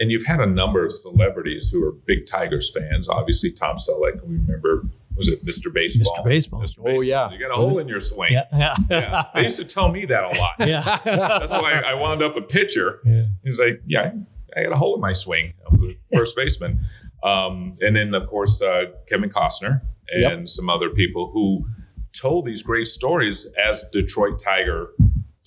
[0.00, 3.08] And you've had a number of celebrities who are big Tigers fans.
[3.08, 4.20] Obviously, Tom Selleck.
[4.26, 4.84] We remember,
[5.16, 5.72] was it Mr.
[5.72, 6.16] Baseball?
[6.18, 6.24] Mr.
[6.24, 6.62] Baseball.
[6.62, 6.78] Mr.
[6.84, 7.30] Oh, yeah.
[7.30, 8.32] You got a hole in your swing.
[8.32, 8.44] Yeah.
[8.52, 8.74] Yeah.
[8.90, 9.24] Yeah.
[9.34, 10.54] They used to tell me that a lot.
[10.60, 10.98] yeah.
[11.04, 13.00] That's why I wound up a pitcher.
[13.04, 13.26] Yeah.
[13.44, 14.12] He's like, yeah,
[14.56, 15.54] I got a hole in my swing.
[15.64, 16.80] I was a first baseman.
[17.22, 21.66] Um, and then, of course, uh, Kevin Costner and some other people who
[22.12, 24.90] told these great stories as Detroit Tiger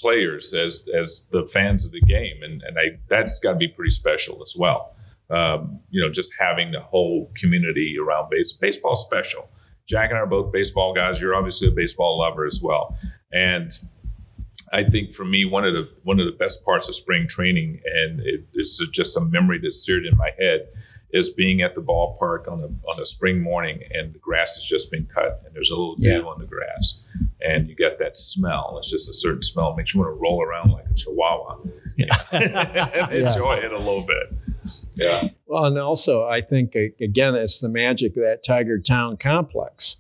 [0.02, 3.68] players, as as the fans of the game, and and I that's got to be
[3.68, 4.96] pretty special as well.
[5.30, 9.50] Um, you know, just having the whole community around base baseball special.
[9.88, 11.22] Jack and I are both baseball guys.
[11.22, 12.98] You're obviously a baseball lover as well,
[13.32, 13.70] and
[14.74, 17.82] I think for me, one of the one of the best parts of spring training,
[17.86, 20.68] and it, it's just a memory that's seared in my head,
[21.12, 24.66] is being at the ballpark on a on a spring morning, and the grass has
[24.66, 26.20] just been cut, and there's a little dew Yeah.
[26.20, 27.01] on the grass,
[27.41, 28.76] and you get that smell.
[28.80, 31.58] It's just a certain smell, it makes you want to roll around like a chihuahua,
[32.32, 34.34] and enjoy it a little bit.
[34.95, 39.97] Yeah, Well, and also, I think, again, it's the magic of that Tiger Town complex.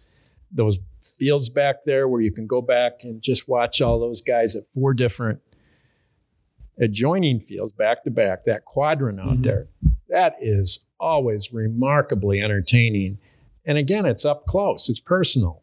[0.51, 4.55] Those fields back there where you can go back and just watch all those guys
[4.55, 5.39] at four different
[6.79, 9.43] adjoining fields back to back, that quadrant out Mhm.
[9.43, 9.67] there.
[10.09, 13.17] That is always remarkably entertaining.
[13.65, 15.60] And again, it's up close, it's personal.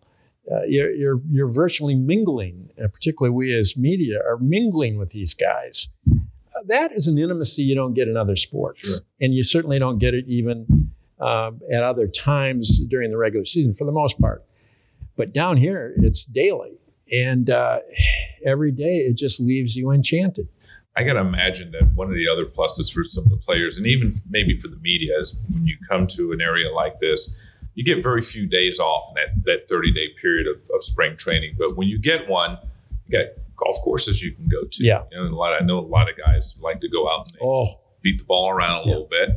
[0.50, 5.34] Uh, you're, you're, you're virtually mingling, uh, particularly we as media are mingling with these
[5.34, 5.90] guys.
[6.10, 8.88] Uh, that is an intimacy you don't get in other sports.
[8.88, 9.06] Sure.
[9.20, 13.74] And you certainly don't get it even um, at other times during the regular season
[13.74, 14.44] for the most part.
[15.16, 16.78] But down here, it's daily.
[17.12, 17.80] And uh,
[18.44, 20.46] every day, it just leaves you enchanted.
[20.96, 23.78] I got to imagine that one of the other pluses for some of the players,
[23.78, 27.34] and even maybe for the media, is when you come to an area like this,
[27.78, 31.16] you get very few days off in that, that 30 day period of, of spring
[31.16, 31.54] training.
[31.56, 32.58] But when you get one,
[33.06, 34.84] you got golf courses you can go to.
[34.84, 35.04] Yeah.
[35.12, 37.36] You know, a lot, I know a lot of guys like to go out and
[37.40, 37.66] Oh,
[38.02, 38.90] beat the ball around a Yeah.
[38.92, 39.28] little bit.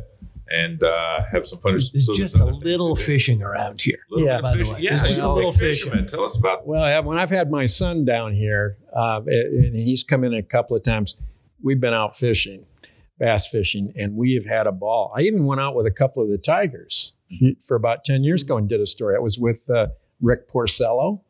[0.54, 1.72] and uh, have some fun.
[1.72, 4.00] There's So just a little fishing around here.
[4.10, 4.74] Little Yeah, bit of by the fishing.
[4.74, 4.80] way.
[4.82, 5.90] Yeah, There's just a you're little big fishing.
[5.92, 6.06] fisherman.
[6.08, 6.66] Tell us about.
[6.66, 10.42] Well, I- when I've had my son down here, uh, and he's come in a
[10.42, 11.16] couple of times,
[11.62, 12.66] we've been out fishing,
[13.18, 15.10] bass fishing, and we have had a ball.
[15.16, 17.14] I even went out with a couple of the tigers
[17.60, 19.16] for about 10 years ago and did a story.
[19.16, 19.88] I was with uh,
[20.20, 21.20] Rick Porcello,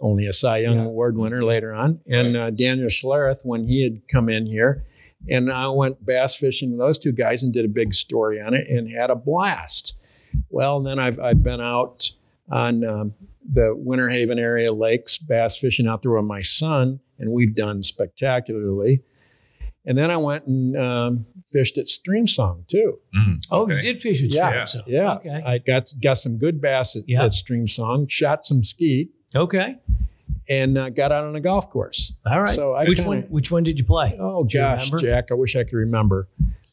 [0.00, 0.84] only a Cy Young Yeah.
[0.84, 4.84] Award winner later on, and uh, Daniel Schlereth when he had come in here.
[5.28, 8.54] And I went bass fishing with those two guys and did a big story on
[8.54, 9.94] it and had a blast.
[10.48, 12.10] Well, then I've, I've been out
[12.50, 13.14] on um,
[13.46, 17.82] the Winter Haven area lakes, bass fishing out there with my son, and we've done
[17.82, 19.02] spectacularly.
[19.84, 22.98] And then I went and um, fished at Streamsong too.
[23.16, 24.50] Mm, Oh, you did fish with Yeah.
[24.50, 25.30] shrimp, so- Yeah, Okay.
[25.44, 27.24] I got got some good bass at, Yeah.
[27.24, 29.76] at Streamsong, shot some skeet, Okay.
[30.48, 32.14] and uh, got out on a golf course.
[32.26, 32.48] All right.
[32.48, 33.22] So I which kinda- one?
[33.30, 34.16] Which one did you play?
[34.20, 34.90] Oh Do gosh.
[35.00, 36.28] Jack, I wish I could remember.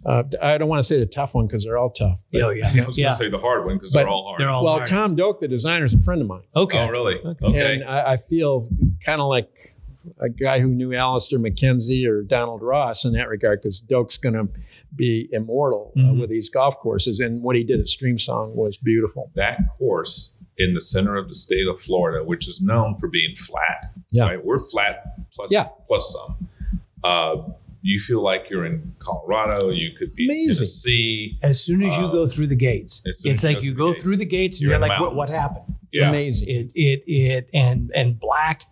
[0.05, 2.23] Uh, I don't want to say the tough one because they're all tough.
[2.31, 2.71] but- Oh yeah.
[2.73, 3.03] Yeah, I was yeah.
[3.05, 4.39] going to say the hard one because they're all hard.
[4.39, 4.87] They're all well, hard.
[4.87, 6.43] Tom Doak, the designer, is a friend of mine.
[6.55, 6.79] Okay.
[6.79, 7.15] Oh, really?
[7.15, 7.45] Okay.
[7.45, 7.75] Okay.
[7.75, 8.69] And I, I feel
[9.05, 9.49] kind of like
[10.21, 14.35] a guy who knew Alister MacKenzie or Donald Ross in that regard, because Doak's going
[14.35, 14.47] to
[14.95, 16.19] be immortal uh, Mhm.
[16.21, 17.19] with these golf courses.
[17.19, 19.31] And what he did at Streamsong was beautiful.
[19.35, 23.35] that course in the center of the state of Florida, which is known for being
[23.35, 23.93] flat.
[24.11, 24.23] Yeah.
[24.23, 24.43] Right?
[24.45, 25.65] We're flat plus Yeah.
[25.87, 26.49] plus some.
[27.03, 27.35] Uh,
[27.83, 29.69] you feel like you're in Colorado.
[29.69, 30.53] You could be in Amazing.
[30.55, 31.37] Tennessee.
[31.43, 33.73] As soon as you Uh, go through the gates, as soon as it's like you
[33.73, 35.75] go the through the gates and You're you're, like, what, what happened?
[35.93, 36.09] Yeah.
[36.09, 36.49] Amazing.
[36.49, 38.63] It, it, it, and, and black,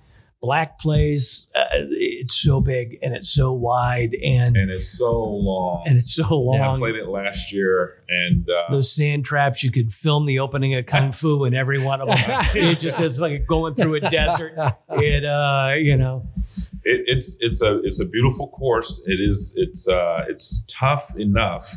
[0.45, 5.83] black plays, uh, it's so big and it's so wide and, And it's so long.
[5.87, 6.61] and it's so long.
[6.61, 10.75] I played it last year, and uh, Those sand traps, you could film the opening
[10.75, 12.19] of Kung Fu in every one of them.
[12.55, 14.53] it just is like going through a desert.
[14.91, 19.03] It, uh, you know, it, it's it's a it's a beautiful course.
[19.07, 21.73] It is it's uh, it's tough enough,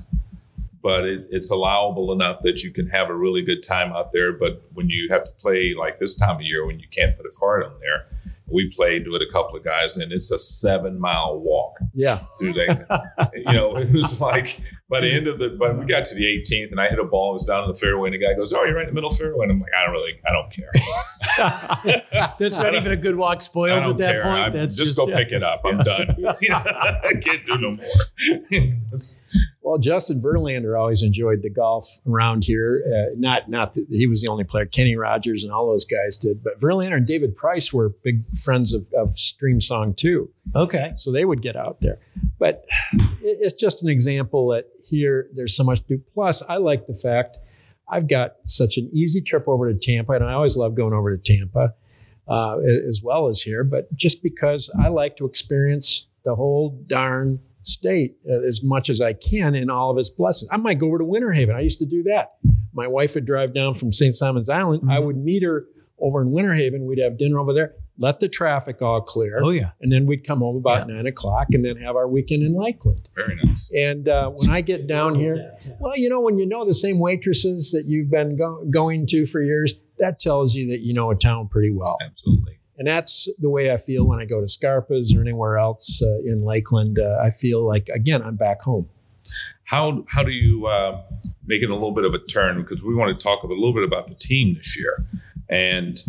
[0.83, 4.37] but it, it's allowable enough that you can have a really good time out there.
[4.39, 7.25] But when you have to play like this time of year, when you can't put
[7.27, 8.07] a card on there,
[8.51, 12.21] we played with a couple of guys, and it's a seven mile walk yeah.
[12.39, 13.31] through that.
[13.35, 16.25] you know, it was like by the end of the, but we got to the
[16.25, 17.31] 18th, and I hit a ball.
[17.31, 18.95] It was down in the fairway, and the guy goes, "Oh, you're right in the
[18.95, 20.71] middle fairway." And I'm like, "I don't really, I don't care.
[22.39, 24.23] that's not even a good walk spoiled don't at that care.
[24.23, 24.35] point.
[24.35, 25.17] I'm- That's just, just, go yeah.
[25.17, 25.61] pick it up.
[25.65, 26.17] I'm done.
[26.51, 27.87] I can't do no more."
[29.61, 32.83] Well, Justin Verlander always enjoyed the golf around here.
[32.87, 34.65] Uh, not not that he was the only player.
[34.65, 38.73] Kenny Rogers and all those guys did, but Verlander and David Price were big friends
[38.73, 40.31] of, of Streamsong too.
[40.55, 40.93] Okay.
[40.97, 41.99] so they would get out there.
[42.39, 42.65] But
[43.23, 46.03] it's just an example that here there's so much to do.
[46.15, 47.39] Plus, I like the fact
[47.89, 51.17] I've got such an easy trip over to Tampa, and I always love going over
[51.17, 51.75] to Tampa
[52.29, 52.59] uh,
[52.89, 53.65] as well as here.
[53.65, 59.01] But just because I like to experience the whole darn state uh, as much as
[59.01, 60.49] I can in all of its blessings.
[60.53, 61.55] I might go over to Winter Haven.
[61.57, 62.35] I used to do that.
[62.73, 64.15] My wife would drive down from St.
[64.15, 64.91] Simon's Island.
[64.91, 65.05] I Mhm.
[65.07, 65.67] would meet her
[65.99, 66.87] over in Winter Haven.
[66.87, 67.75] We'd have dinner over there.
[68.01, 69.41] Let the traffic all clear.
[69.43, 69.73] Oh, yeah.
[69.81, 73.09] And then we'd come home about nine o'clock and then have our weekend in Lakeland.
[73.17, 73.69] Very nice.
[73.77, 77.01] And uh, when I get down here, well, you know, when you know the same
[77.01, 81.11] waitresses that you've been go- going to for years, that tells you that you know
[81.11, 81.97] a town pretty well.
[82.05, 82.61] Absolutely.
[82.77, 86.19] And that's the way I feel when I go to Scarpa's or anywhere else uh,
[86.25, 87.01] in Lakeland.
[87.01, 88.89] Uh, I feel like, again, I'm back home.
[89.65, 91.03] How how do you uh,
[91.45, 92.63] make it a little bit of a turn?
[92.63, 95.05] Because we want to talk a little bit about the team this year
[95.49, 96.03] and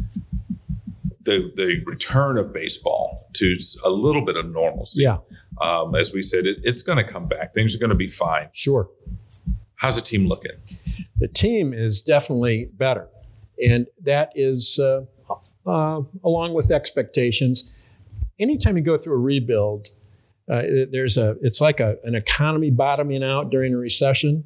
[1.22, 5.04] the the return of baseball to a little bit of normalcy.
[5.04, 5.18] Yeah,
[5.62, 7.54] Um, as we said, it, it's going to come back.
[7.54, 8.50] Things are going to be fine.
[8.54, 8.90] sure.
[9.76, 10.52] How's the team looking?
[11.18, 13.10] the team is definitely better.
[13.62, 15.02] And that is uh,
[15.66, 17.72] uh, along with expectations.
[18.40, 19.88] Anytime you go through a rebuild,
[20.50, 24.46] uh, there's a it's like a, an economy bottoming out during a recession,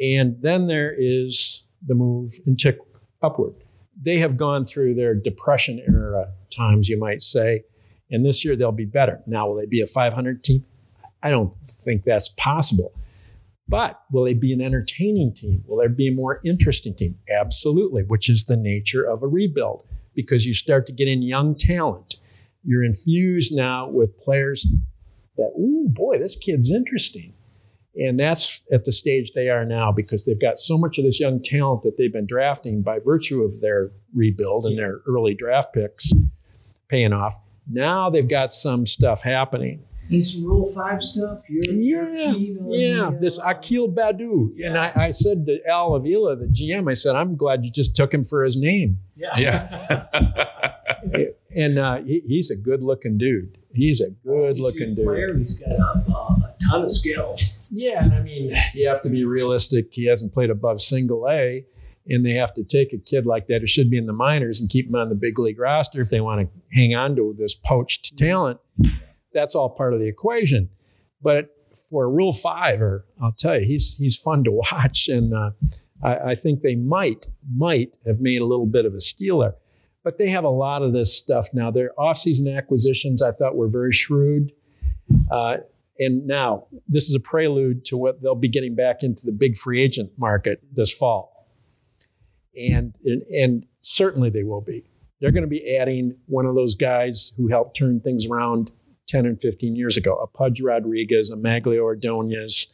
[0.00, 2.78] and then there is the move and tick
[3.22, 3.54] upward.
[4.00, 7.64] They have gone through their depression era times, you might say,
[8.10, 9.22] and this year they'll be better.
[9.26, 10.64] Now, will they be a 500 team?
[11.22, 12.92] I don't think that's possible.
[13.66, 15.64] But will they be an entertaining team?
[15.66, 17.18] Will there be a more interesting team?
[17.40, 21.54] Absolutely, which is the nature of a rebuild because you start to get in young
[21.54, 22.16] talent.
[22.62, 24.66] You're infused now with players
[25.36, 27.33] that, ooh, boy, this kid's interesting.
[27.96, 31.20] And that's at the stage they are now because they've got so much of this
[31.20, 35.72] young talent that they've been drafting by virtue of their rebuild and their early draft
[35.72, 36.12] picks
[36.88, 37.38] paying off.
[37.70, 39.84] Now they've got some stuff happening.
[40.10, 41.38] And some Rule 5 stuff.
[41.48, 43.10] You're, Yeah, yeah.
[43.18, 44.52] This Akil Baddoo.
[44.62, 47.96] And I, I said to Al Avila, the GM, I said, I'm glad you just
[47.96, 48.98] took him for his name.
[49.16, 49.38] Yeah.
[49.38, 50.06] Yeah.
[51.56, 53.58] And uh, he, he's a good looking dude.
[53.72, 55.06] He's a good looking dude.
[55.06, 55.36] Player.
[55.36, 57.53] He's got a, uh, a ton of skills.
[57.70, 59.88] Yeah, and I mean, you have to be realistic.
[59.92, 61.64] He hasn't played above single A,
[62.08, 64.60] and they have to take a kid like that who should be in the minors
[64.60, 67.34] and keep him on the big league roster if they want to hang on to
[67.38, 68.60] this poached talent.
[69.32, 70.68] That's all part of the equation.
[71.22, 71.48] But
[71.90, 72.80] for Rule Five,
[73.20, 75.50] I'll tell you, he's he's fun to watch, and uh,
[76.02, 79.54] I, I think they might might have made a little bit of a steal there.
[80.02, 81.70] But they have a lot of this stuff now.
[81.70, 84.52] Their offseason acquisitions, I thought, were very shrewd.
[85.30, 85.58] Uh,
[85.98, 89.56] and now this is a prelude to what they'll be getting back into the big
[89.56, 91.32] free agent market this fall.
[92.56, 94.84] And, and, and certainly they will be.
[95.20, 98.70] They're going to be adding one of those guys who helped turn things around
[99.06, 102.68] 10 and 15 years ago a Pudge Rodriguez, a Magglio Ordonez,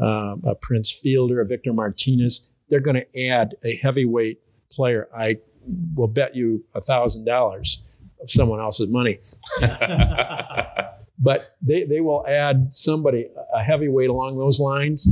[0.00, 2.48] uh, a Prince Fielder, a Victor Martinez.
[2.68, 5.08] They're going to add a heavyweight player.
[5.16, 5.36] I
[5.94, 7.78] will bet you a $1,000
[8.20, 9.18] of someone else's money.
[11.18, 15.10] but they, they will add somebody, a heavyweight along those lines.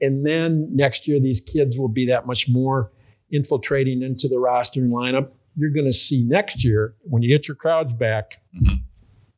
[0.00, 2.92] And then next year, these kids will be that much more
[3.30, 5.30] infiltrating into the roster and lineup.
[5.56, 8.74] You're going to see next year, when you get your crowds back, mm-hmm.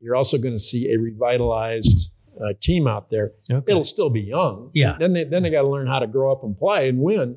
[0.00, 2.10] you're also going to see a revitalized
[2.40, 3.32] uh, team out there.
[3.50, 3.70] Okay.
[3.70, 4.70] It'll still be young.
[4.74, 4.96] Yeah.
[4.98, 7.36] Then they, then they got to learn how to grow up and play and win.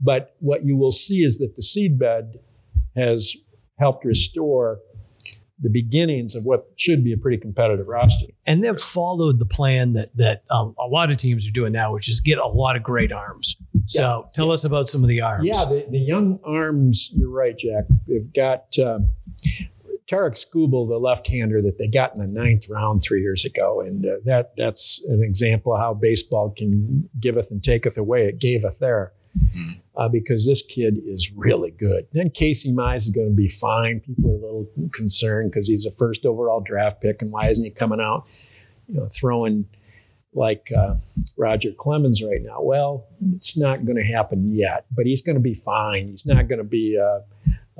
[0.00, 2.40] But what you will see is that the seed bed
[2.96, 3.36] has
[3.78, 4.80] helped restore
[5.60, 8.26] the beginnings of what should be a pretty competitive roster.
[8.46, 11.92] And they've followed the plan that that um, a lot of teams are doing now,
[11.92, 13.56] which is get a lot of great arms.
[13.86, 14.30] So yeah.
[14.34, 15.46] tell us about some of the arms.
[15.46, 17.10] Yeah, the, the young arms.
[17.14, 17.84] You're right, Jack.
[18.06, 19.10] They've got um,
[20.06, 24.04] Tarik Skubal, the left-hander that they got in the ninth round three years ago, and
[24.04, 28.26] uh, that that's an example of how baseball can giveth and taketh away.
[28.26, 29.12] It gaveth there.
[29.36, 29.72] Mm-hmm.
[29.96, 32.06] Uh, because this kid is really good.
[32.12, 34.00] Then Casey Mize is going to be fine.
[34.00, 37.64] People are a little concerned because he's a first overall draft pick, and why isn't
[37.64, 38.26] he coming out,
[38.88, 39.66] you know, throwing
[40.34, 40.96] like uh,
[41.38, 42.60] Roger Clemens right now?
[42.60, 46.08] Well, it's not going to happen yet, but he's going to be fine.
[46.08, 47.22] He's not going to be a,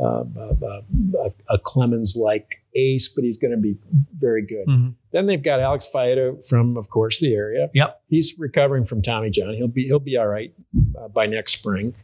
[0.02, 3.76] a, a, a Clemens like ace, but he's going to be
[4.18, 4.66] very good.
[4.66, 4.90] Mm-hmm.
[5.12, 7.70] Then they've got Alex Faedo from, of course, the area.
[7.74, 9.54] Yep, he's recovering from Tommy John.
[9.54, 10.52] He'll be he'll be all right
[10.98, 11.94] uh, by next spring.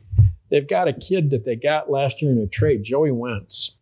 [0.50, 3.78] They've got a kid that they got last year in a trade, Joey Wentz,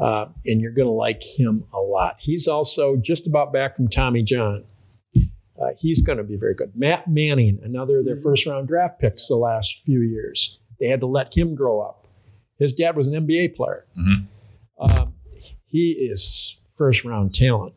[0.00, 2.16] uh, and you're going to like him a lot.
[2.18, 4.64] He's also just about back from Tommy John.
[5.16, 6.72] Uh, he's going to be very good.
[6.74, 8.22] Matt Manning, another of their mm-hmm.
[8.22, 10.58] first round draft picks the last few years.
[10.78, 12.06] They had to let him grow up.
[12.58, 13.86] His dad was an NBA player.
[13.98, 15.00] Mm-hmm.
[15.00, 15.14] Um,
[15.70, 17.74] he is first round talent.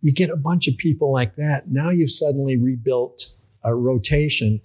[0.00, 1.70] You get a bunch of people like that.
[1.70, 4.60] Now you've suddenly rebuilt a rotation.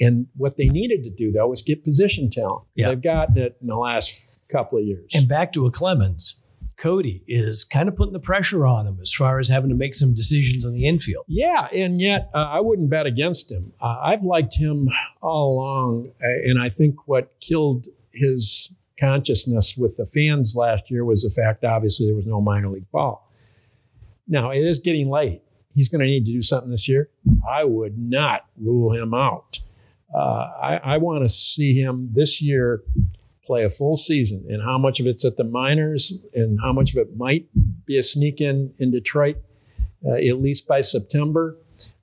[0.00, 2.64] And what they needed to do, though, was get position talent.
[2.74, 2.88] Yeah.
[2.88, 5.12] They've gotten it in the last couple of years.
[5.14, 6.40] And back to a Clemens,
[6.76, 9.94] Cody is kind of putting the pressure on him as far as having to make
[9.94, 11.24] some decisions on the infield.
[11.28, 13.72] Yeah, and yet uh, I wouldn't bet against him.
[13.80, 14.88] Uh, I've liked him
[15.20, 18.72] all along, uh, and I think what killed his
[19.02, 22.90] consciousness with the fans last year was the fact, obviously, there was no minor league
[22.92, 23.28] ball.
[24.28, 25.42] Now, it is getting late.
[25.74, 27.10] He's going to need to do something this year.
[27.48, 29.58] I would not rule him out.
[30.14, 30.18] Uh,
[30.62, 32.82] I, I want to see him this year
[33.44, 36.92] play a full season, and how much of it's at the minors, and how much
[36.92, 37.48] of it might
[37.84, 39.38] be a sneak in in Detroit,
[40.06, 41.56] uh, at least by September.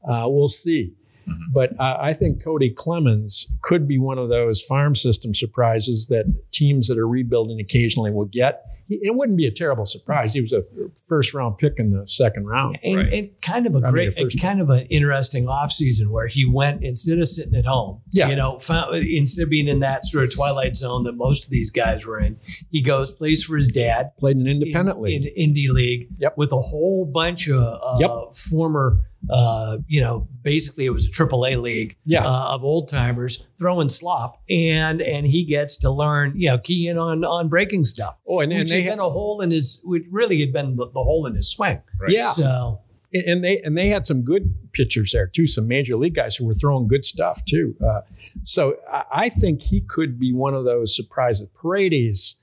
[0.04, 0.94] Uh, we'll see.
[1.30, 1.54] Mm-hmm.
[1.54, 6.26] But uh, I think Cody Clemens could be one of those farm system surprises that
[6.52, 10.34] teams that are rebuilding occasionally will get it wouldn't be a terrible surprise.
[10.34, 10.64] He was a
[11.08, 12.80] first round pick in the second round.
[12.84, 13.14] And, right.
[13.14, 16.84] and kind of a Probably great, a kind of an interesting offseason where he went
[16.84, 18.30] instead of sitting at home, yeah.
[18.30, 21.52] you know, found, instead of being in that sort of twilight zone that most of
[21.52, 22.40] these guys were in,
[22.72, 24.12] he goes, plays for his dad.
[24.18, 25.26] Played in independent in, league.
[25.36, 26.36] In indie league yep.
[26.36, 28.36] with a whole bunch of uh, yep.
[28.36, 32.26] former uh, you know, basically it was a AAA league yeah.
[32.26, 36.88] uh, of old timers throwing slop, and and he gets to learn, you know, key
[36.88, 38.16] in on on breaking stuff.
[38.28, 40.86] Oh, and, and they had been a hole in his, which really had been the,
[40.86, 41.82] the hole in his swing.
[42.00, 42.12] Right.
[42.12, 42.30] Yeah.
[42.30, 42.82] So
[43.14, 46.46] and they and they had some good pitchers there too, some major league guys who
[46.46, 47.76] were throwing good stuff too.
[47.84, 48.02] Uh,
[48.44, 51.48] so I, I, think he could be one of those surprises.
[51.60, 52.38] Paredes,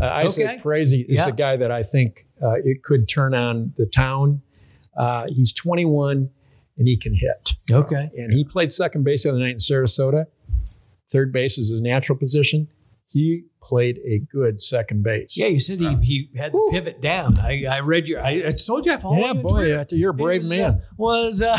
[0.00, 0.28] uh, I okay.
[0.30, 1.28] say Paredes is yeah.
[1.28, 4.42] a guy that I think uh, it could turn on the town.
[5.00, 6.30] Uh, he's 21
[6.76, 7.54] and he can hit.
[7.70, 8.10] Okay.
[8.16, 10.26] And he played second base the other night in Sarasota.
[11.10, 12.68] Third base is his natural position.
[13.06, 15.36] He played a good second base.
[15.36, 17.40] Yeah, you said he, he had the pivot down.
[17.40, 18.20] I, I read your.
[18.24, 19.18] I, I told you I followed.
[19.18, 20.70] Yeah, boy, you're a brave was, man.
[20.70, 21.58] Uh, was uh,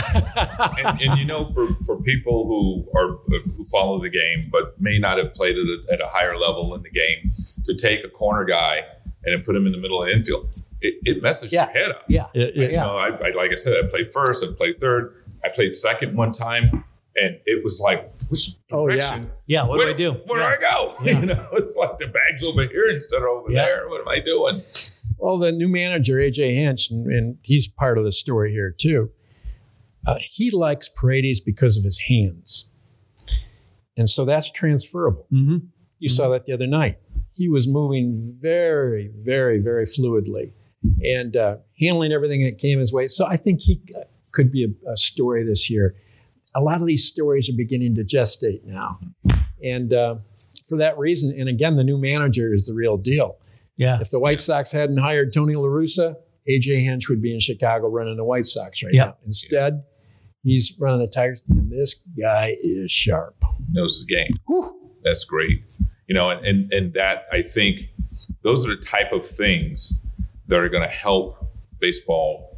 [0.78, 4.98] and, and, you know, for, for people who are who follow the game but may
[4.98, 7.34] not have played at a, at a higher level in the game,
[7.66, 8.86] to take a corner guy
[9.26, 10.56] and put him in the middle of the infield.
[10.82, 11.66] It, it messes yeah.
[11.66, 12.04] your head up.
[12.08, 12.28] Yeah.
[12.34, 15.16] You know, I, I, like I said, I played first, I played third.
[15.44, 16.66] I played second one time,
[17.16, 19.24] and it was like, which Oh, yeah.
[19.48, 20.12] Yeah, what where do I do?
[20.28, 20.56] Where Yeah.
[20.60, 20.96] do I go?
[21.04, 21.20] Yeah.
[21.20, 23.66] You know, it's like the bag's over here instead of over Yeah.
[23.66, 23.90] there.
[23.90, 24.62] What am I doing?
[25.18, 29.12] Well, the new manager, AJ Hinch, and, and he's part of the story here too.
[30.06, 32.72] Uh, he likes Paredes because of his hands.
[33.98, 35.28] And so that's transferable.
[35.32, 35.58] Mm-hmm.
[36.00, 36.98] You saw that the other night.
[37.34, 40.54] He was moving very, very, very fluidly
[41.04, 43.08] and uh, handling everything that came his way.
[43.08, 44.02] So I think he uh,
[44.34, 45.96] could be a, a story this year.
[46.56, 49.00] A lot of these stories are beginning to gestate now.
[49.64, 50.16] And uh,
[50.68, 53.38] for that reason, and again, the new manager is the real deal.
[53.78, 54.00] Yeah.
[54.02, 56.16] If the White Sox hadn't hired Tony La Russa,
[56.50, 59.06] AJ Hinch would be in Chicago running the White Sox right Yeah.
[59.06, 59.18] now.
[59.26, 59.84] Instead,
[60.44, 63.36] he's running the Tigers, and this guy is sharp.
[63.72, 64.74] knows his game.
[65.04, 65.62] That's great.
[66.08, 67.84] You know, and, and and that I think
[68.44, 70.02] those are the type of things
[70.52, 71.38] that are going to help
[71.80, 72.58] baseball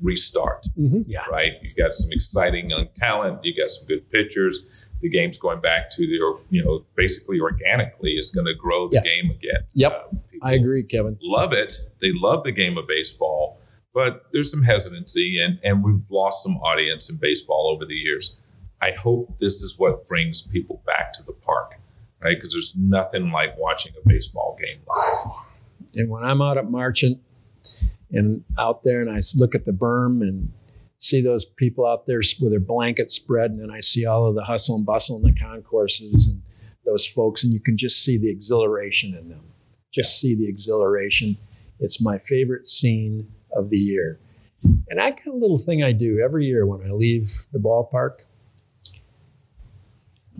[0.00, 0.66] restart.
[0.76, 1.24] Yeah.
[1.30, 1.52] Right?
[1.62, 3.44] You've got some exciting young talent.
[3.44, 4.66] You got some good pitchers.
[5.02, 8.96] The game's going back to the you know basically organically is going to grow the
[8.96, 9.02] Yeah.
[9.02, 9.60] game again.
[9.74, 10.08] Yep.
[10.12, 11.18] Uh, I agree, Kevin.
[11.22, 11.80] love it.
[12.00, 13.60] They love the game of baseball,
[13.92, 18.38] but there's some hesitancy, and and we've lost some audience in baseball over the years.
[18.80, 21.74] I hope this is what brings people back to the park,
[22.22, 22.36] right?
[22.36, 25.34] Because there's nothing like watching a baseball game live.
[25.94, 27.18] And when I'm out at Marchant
[28.10, 30.52] and out there and I look at the berm and
[30.98, 34.34] see those people out there with their blankets spread, and then I see all of
[34.34, 36.42] the hustle and bustle in the concourses and
[36.84, 39.44] those folks, and you can just see the exhilaration in them.
[39.92, 41.36] Just see the exhilaration.
[41.80, 44.18] It's my favorite scene of the year.
[44.88, 48.24] And I got a little thing I do every year when I leave the ballpark.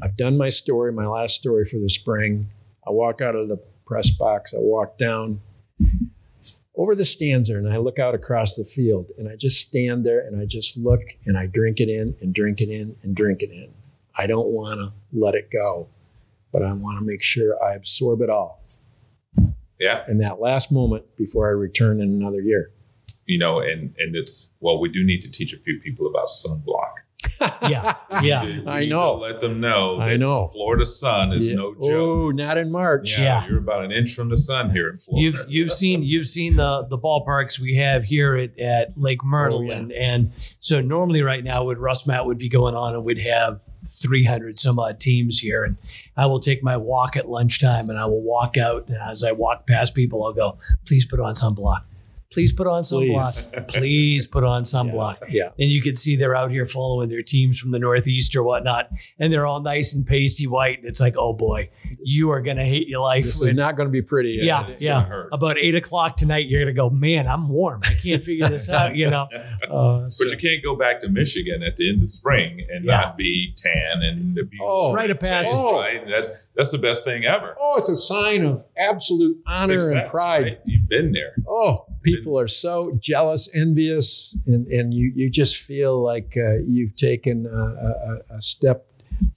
[0.02, 2.42] I've done my story, my last story for the spring.
[2.86, 5.40] I walk out of the press box, I walk down
[6.76, 10.04] over the stands there and I look out across the field and I just stand
[10.04, 13.16] there and I just look and I drink it in and drink it in and
[13.16, 13.72] drink it in.
[14.16, 15.88] I don't want to let it go,
[16.52, 18.62] but I want to make sure I absorb it all
[19.80, 22.70] Yeah, in that last moment before I return in another year.
[23.26, 26.28] you know, and and it's well, we do need to teach a few people about
[26.28, 26.94] sunblock.
[27.68, 27.94] Yeah.
[28.22, 28.42] Yeah.
[28.44, 29.14] We I know.
[29.16, 30.00] let them know.
[30.00, 30.48] I know.
[30.48, 31.56] Florida sun is Yeah.
[31.56, 31.84] no joke.
[31.84, 33.18] Oh, not in March.
[33.18, 33.46] Yeah.
[33.46, 35.22] you're about an inch from the sun here in Florida.
[35.24, 39.58] You've you've seen you've seen the the ballparks we have here at, at Lake Myrtle,
[39.58, 39.74] Oh, yeah.
[39.76, 43.60] and and so normally right now would RussMatt would be going on and we'd have
[43.88, 45.76] 300 some odd teams here, and
[46.16, 49.32] I will take my walk at lunchtime and I will walk out and as I
[49.32, 51.82] walk past people I'll go please put on sunblock,
[52.30, 55.50] please put on sunblock, please put on sunblock, Yeah.
[55.58, 58.90] and you can see they're out here following their teams from the Northeast or whatnot,
[59.18, 60.78] and they're all nice and pasty white.
[60.80, 61.70] And it's like, oh boy,
[62.02, 63.24] you are gonna hate your life.
[63.24, 64.38] This when- is not going to be pretty.
[64.42, 65.04] yeah, It's yeah.
[65.04, 65.30] hurt.
[65.32, 67.26] About eight o'clock tonight, you're gonna go, man.
[67.26, 67.80] I'm warm.
[67.84, 68.94] I can't figure this out.
[68.96, 69.26] You know.
[69.68, 72.84] Uh, so- But you can't go back to Michigan at the end of spring and
[72.84, 73.00] Yeah.
[73.00, 75.52] not be tan and be Oh, Rite of passage.
[75.54, 75.78] Oh.
[75.78, 76.02] right.
[76.08, 77.56] That's that's the best thing ever.
[77.60, 80.42] Oh, it's a sign of absolute honor and pride.
[80.42, 80.60] right?
[80.64, 81.36] You've been there.
[81.48, 86.96] Oh, people are so jealous, envious, and, and you, you just feel like uh, you've
[86.96, 88.86] taken a, a, a step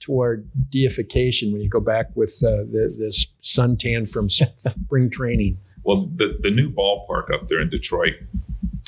[0.00, 5.58] toward deification when you go back with uh, the, this suntan from spring training.
[5.84, 8.14] Well, the the new ballpark up there in Detroit,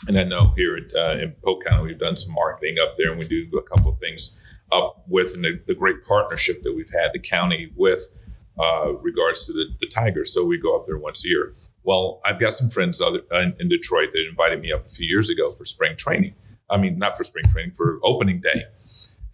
[0.08, 3.10] and I know here at, uh, in Polk County we've done some marketing up there,
[3.10, 4.34] and we do a couple of things
[4.72, 8.10] up with and the, the great partnership that we've had the county with
[8.58, 10.32] uh, regards to the, the Tigers.
[10.32, 11.54] So we go up there once a year.
[11.82, 15.06] Well, I've got some friends other, in, in Detroit that invited me up a few
[15.06, 16.34] years ago for spring training.
[16.70, 18.62] I mean, not for spring training, for opening day.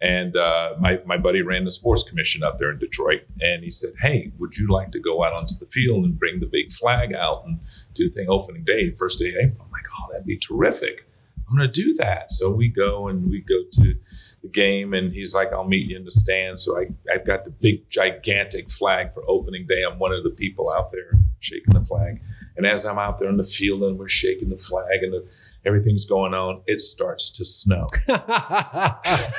[0.01, 3.21] And uh, my, my buddy ran the sports commission up there in Detroit.
[3.39, 6.39] And he said, Hey, would you like to go out onto the field and bring
[6.39, 7.59] the big flag out and
[7.93, 9.65] do the thing opening day, first day of April?
[9.65, 11.05] I'm like, Oh, that'd be terrific.
[11.47, 12.31] I'm going to do that.
[12.31, 13.95] So we go and we go to
[14.41, 14.93] the game.
[14.93, 16.59] And he's like, I'll meet you in the stand.
[16.59, 19.83] So I, I've got the big, gigantic flag for opening day.
[19.83, 22.21] I'm one of the people out there shaking the flag.
[22.57, 25.25] And as I'm out there in the field and we're shaking the flag and the,
[25.65, 27.87] everything's going on, it starts to snow.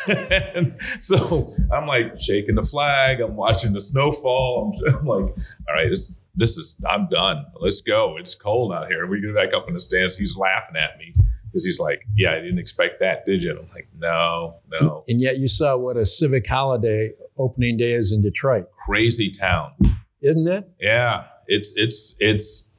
[0.09, 3.21] and so I'm like shaking the flag.
[3.21, 4.73] I'm watching the snowfall.
[4.87, 5.35] I'm, I'm like,
[5.69, 7.45] all right, this this is I'm done.
[7.61, 8.17] Let's go.
[8.17, 9.07] It's cold out here.
[9.07, 10.17] We get back up in the stands.
[10.17, 11.13] He's laughing at me
[11.53, 13.51] because he's like, yeah, I didn't expect that, did you?
[13.51, 15.03] And I'm like, no, no.
[15.07, 19.73] and yet you saw what a civic holiday opening day is in Detroit, Crazy town.
[20.23, 20.69] isn't it?
[20.81, 22.71] Yeah, it's it's it's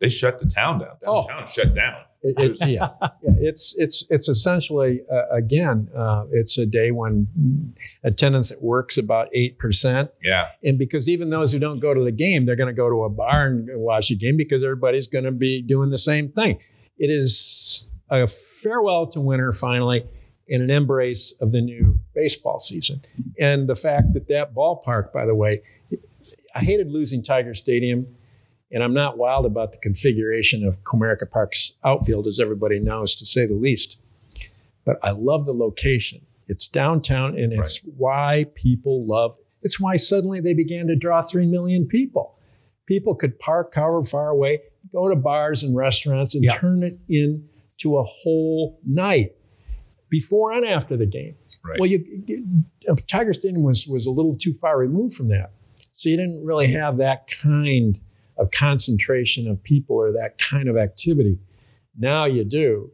[0.00, 0.96] they shut the town down.
[1.06, 1.26] Oh.
[1.26, 2.02] Downtown shut down.
[2.22, 7.28] It, it, yeah, yeah, it's it's it's essentially uh, again, uh, it's a day when
[8.02, 12.02] attendance at work's about eight percent, Yeah, and because even those who don't go to
[12.02, 15.06] the game, they're going to go to a bar and watch the game because everybody's
[15.06, 16.58] going to be doing the same thing.
[16.98, 20.06] It is a farewell to winter finally,
[20.48, 23.02] in an embrace of the new baseball season.
[23.38, 25.62] And the fact that that ballpark, by the way,
[26.54, 28.06] I hated losing Tiger Stadium,
[28.70, 33.26] and I'm not wild about the configuration of Comerica Park's outfield, as everybody knows, to
[33.26, 33.98] say the least.
[34.84, 36.26] But I love the location.
[36.46, 37.94] It's downtown, and it's right.
[37.96, 39.36] why people love.
[39.62, 42.38] It's why suddenly they began to draw three million people.
[42.86, 44.60] People could park however far away,
[44.92, 46.56] go to bars and restaurants, and yeah.
[46.56, 46.98] turn it
[47.76, 49.30] into a whole night
[50.08, 51.34] before and after the game.
[51.64, 51.80] Right.
[51.80, 55.50] Well, you, uh, Tiger Stadium was was a little too far removed from that,
[55.92, 58.00] so you didn't really have that kind
[58.38, 61.38] of concentration of people or that kind of activity.
[61.98, 62.92] Now you do,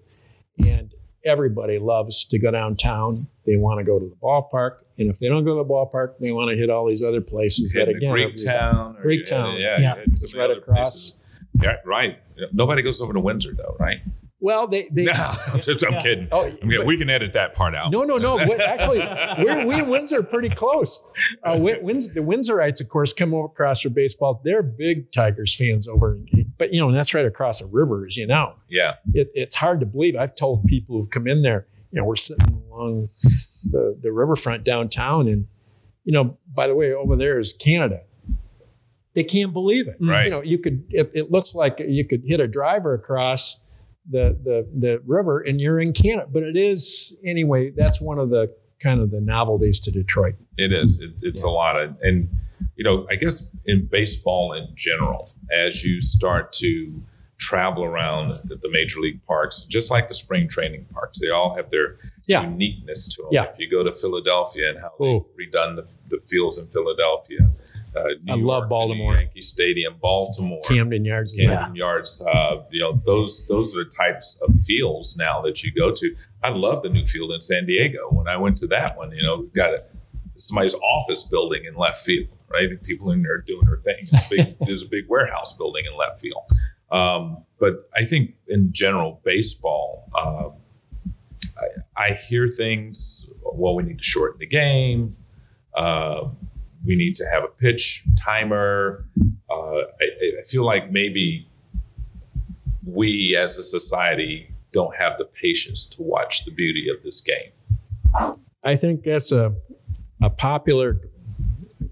[0.65, 3.17] and everybody loves to go downtown.
[3.45, 6.19] They want to go to the ballpark, and if they don't go to the ballpark,
[6.19, 7.73] they want to hit all these other places.
[7.75, 10.05] That again, Greektown, Greektown, yeah, yeah, yeah.
[10.07, 11.13] it's right across.
[11.13, 11.15] Places.
[11.61, 12.19] Yeah, right.
[12.55, 14.01] Nobody goes over to Windsor though, right?
[14.43, 14.89] Well, they.
[14.91, 15.13] they no,
[15.53, 16.27] I'm, just, I'm kidding.
[16.33, 16.85] Oh, I'm kidding.
[16.85, 17.93] we can edit that part out.
[17.93, 18.41] No, no, no.
[18.67, 18.99] Actually,
[19.39, 21.01] we're, we Windsor pretty close.
[21.45, 24.43] Uh, Winds, the Windsorites, of course, come over across for baseball.
[24.45, 26.19] They're big Tigers fans over,
[26.59, 28.55] but you know, that's right across the river, as you know.
[28.69, 28.97] Yeah.
[29.15, 30.17] It, it's hard to believe.
[30.17, 33.11] I've told people who've come in there, you know, we're sitting along
[33.71, 35.47] the, the riverfront downtown, and
[36.03, 38.01] you know, by the way, over there is Canada.
[39.15, 39.99] They can't believe it.
[40.01, 40.25] Right.
[40.25, 40.85] You know, you could.
[40.91, 43.62] It, it looks like you could hit a driver across
[44.09, 46.27] the the the river and you're in Canada.
[46.31, 47.71] But it is anyway.
[47.71, 48.49] That's one of the
[48.81, 50.35] kind of the novelties to Detroit.
[50.57, 51.01] It is.
[51.01, 51.51] It, it's yeah.
[51.51, 52.21] a lot of and
[52.77, 57.03] you know I guess in baseball in general, as you start to
[57.39, 61.71] travel around the major league parks, just like the spring training parks, they all have
[61.71, 61.97] their
[62.27, 62.43] yeah.
[62.43, 63.31] uniqueness to them.
[63.33, 63.45] Yeah.
[63.45, 67.51] If you go to Philadelphia and how they've redone the, the fields in Philadelphia,
[67.95, 69.15] uh, I York, love Baltimore.
[69.15, 71.87] Yankee Stadium, Baltimore, Camden Yards, Camden yeah.
[71.87, 72.23] Yards.
[72.23, 76.17] Uh, you know, those those are the types of fields now that you go to.
[76.43, 78.09] I love the new field in San Diego.
[78.11, 79.81] When I went to that one, you know, we've got a,
[80.37, 82.69] somebody's office building in left field, right?
[82.83, 84.07] People in there doing their thing.
[84.11, 86.43] There's a big, there's a big warehouse building in left field.
[86.91, 90.51] Um, but I think in general, baseball, uh,
[91.97, 93.27] I, I, hear things.
[93.43, 95.11] Well, we need to shorten the game.
[95.75, 96.29] Uh,
[96.85, 99.05] we need to have a pitch timer.
[99.51, 100.05] Uh, I,
[100.41, 101.49] I feel like maybe
[102.85, 108.35] we as a society don't have the patience to watch the beauty of this game.
[108.65, 109.55] I think that's a,
[110.23, 111.01] a popular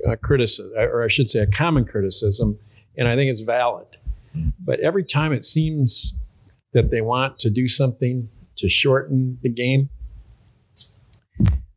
[0.08, 2.58] uh, criticism, or I should say a common criticism,
[2.96, 3.86] and I think it's valid.
[4.64, 6.14] But every time it seems
[6.72, 9.90] that they want to do something to shorten the game,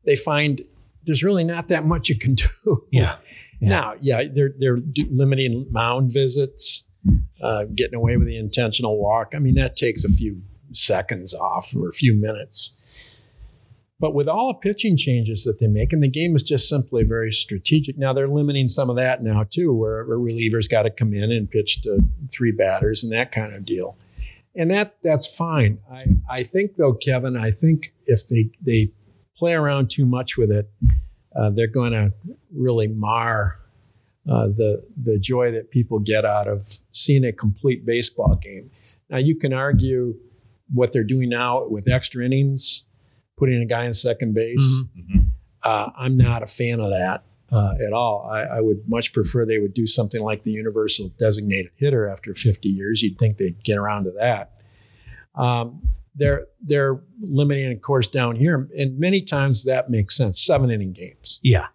[0.05, 0.61] they find
[1.05, 2.81] there's really not that much you can do.
[2.91, 3.17] Yeah.
[3.59, 3.69] yeah.
[3.69, 4.79] Now, yeah, they're they're
[5.09, 6.83] limiting mound visits,
[7.41, 9.33] uh, getting away with the intentional walk.
[9.35, 10.41] I mean, that takes a few
[10.71, 12.77] seconds off or a few minutes.
[13.99, 17.03] But with all the pitching changes that they make, and the game is just simply
[17.03, 17.97] very strategic.
[17.97, 21.31] Now they're limiting some of that now too, where a reliever's got to come in
[21.31, 21.99] and pitch to
[22.29, 23.95] three batters and that kind of deal.
[24.55, 25.79] And that that's fine.
[25.89, 28.91] I, I think though, Kevin, I think if they they
[29.37, 30.69] play around too much with it,
[31.35, 32.13] uh, they're going to
[32.51, 33.59] really mar
[34.29, 38.71] uh, the the joy that people get out of seeing a complete baseball game.
[39.09, 40.15] Now you can argue
[40.73, 42.85] what they're doing now with extra innings,
[43.37, 44.83] putting a guy in second base.
[44.97, 45.19] Mm-hmm.
[45.61, 48.29] Uh, I'm not a fan of that uh, at all.
[48.29, 52.33] I, I, would much prefer they would do something like the universal designated hitter after
[52.33, 53.01] 50 years.
[53.01, 54.61] You'd think they'd get around to that.
[55.35, 55.81] Um,
[56.15, 60.43] they're they're limiting of course down here, and many times that makes sense.
[60.43, 61.39] Seven inning games.
[61.43, 61.67] Yeah,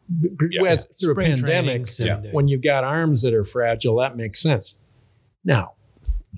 [0.50, 0.76] yeah.
[0.76, 2.20] through Spring a pandemic, yeah.
[2.32, 4.76] when you've got arms that are fragile, that makes sense.
[5.44, 5.72] Now,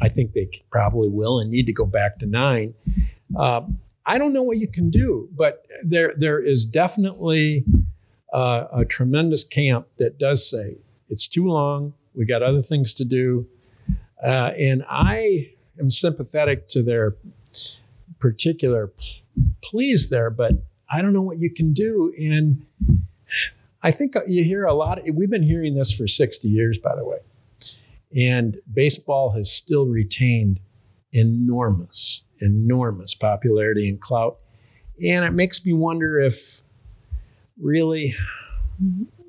[0.00, 2.74] I think they probably will and need to go back to nine.
[3.36, 3.62] Uh,
[4.06, 7.64] I don't know what you can do, but there there is definitely
[8.32, 10.78] uh, a tremendous camp that does say
[11.08, 11.94] it's too long.
[12.14, 13.46] We got other things to do,
[14.24, 15.48] uh, and I
[15.78, 17.16] am sympathetic to their
[18.20, 18.92] particular
[19.62, 20.52] pleas there, but
[20.88, 22.12] I don't know what you can do.
[22.18, 22.66] And
[23.82, 24.98] I think you hear a lot.
[24.98, 27.18] Of, we've been hearing this for 60 years, by the way.
[28.14, 30.60] And baseball has still retained
[31.12, 34.38] enormous, enormous popularity and clout.
[35.04, 36.62] And it makes me wonder if
[37.58, 38.14] really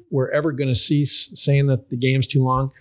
[0.10, 2.72] we're ever going to cease saying that the game's too long,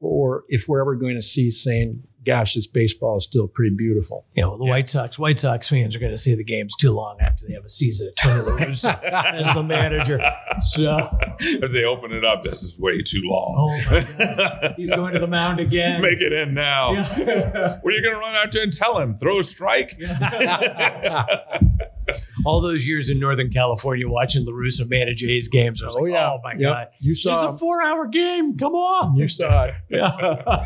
[0.00, 4.26] or if we're ever going to cease saying gosh, this baseball is still pretty beautiful.
[4.36, 4.70] Yeah, well, the yeah.
[4.70, 7.54] White Sox, White Sox fans are going to say the game's too long after they
[7.54, 9.02] have a season of Tony La Russa
[9.34, 10.20] as the manager.
[10.78, 11.18] So
[11.62, 13.80] as they open it up, this is way too long.
[13.90, 16.00] Oh he's going to the mound again.
[16.02, 16.92] Make it in now.
[16.92, 17.78] Yeah.
[17.84, 19.98] Were you going to run out there and tell him throw a strike?
[22.46, 25.82] All those years in Northern California watching La Russa manage A's games.
[25.82, 26.30] I was Oh, like, yeah.
[26.30, 26.60] oh my Yep.
[26.60, 26.86] God.
[27.00, 27.54] You saw It's saw.
[27.54, 28.56] a four hour game.
[28.56, 29.16] Come on.
[29.16, 29.74] You saw it.
[29.90, 30.06] Yeah.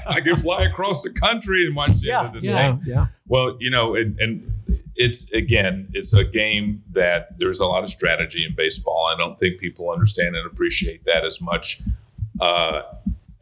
[0.06, 2.70] I can fly across the country and watch the Yeah, end of this yeah.
[2.70, 2.80] game.
[2.86, 3.06] Yeah.
[3.26, 4.62] Well, you know, and, and
[4.96, 9.10] it's again, it's a game that there's a lot of strategy in baseball.
[9.12, 11.82] I don't think people understand and appreciate that as much
[12.40, 12.82] uh,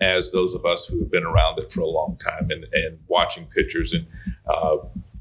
[0.00, 2.98] as those of us who have been around it for a long time and, and
[3.08, 4.06] watching pitchers and
[4.46, 4.78] uh,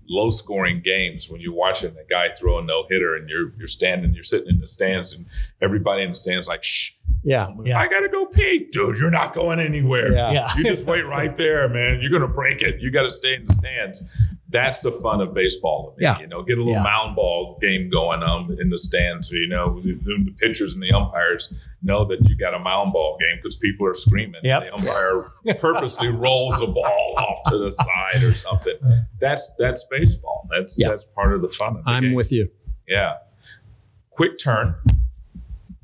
[0.09, 3.67] low scoring games when you're watching a guy throw a no hitter and you're you're
[3.67, 5.25] standing, you're sitting in the stands and
[5.61, 6.91] everybody in the stands like, shh.
[7.23, 7.49] Yeah.
[7.63, 7.77] Yeah.
[7.77, 8.97] I gotta go pee, dude.
[8.97, 10.13] You're not going anywhere.
[10.13, 10.31] Yeah.
[10.31, 10.49] Yeah.
[10.57, 11.99] You just wait right there, man.
[12.01, 12.79] You're gonna break it.
[12.79, 14.03] You got to stay in the stands.
[14.51, 16.05] That's the fun of baseball to me.
[16.05, 16.19] Yeah.
[16.19, 16.81] You know, get a little Yeah.
[16.83, 19.29] mound ball game going on in the stands.
[19.31, 23.17] You know, the, the pitchers and the umpires know that you got a mound ball
[23.19, 24.41] game because people are screaming.
[24.43, 24.63] Yep.
[24.63, 28.73] The umpire purposely rolls the ball off to the side or something.
[29.21, 30.47] That's that's baseball.
[30.49, 30.89] That's Yeah.
[30.89, 32.13] that's part of the fun of the I'm game.
[32.15, 32.49] with you.
[32.87, 33.17] Yeah.
[34.09, 34.75] Quick turn.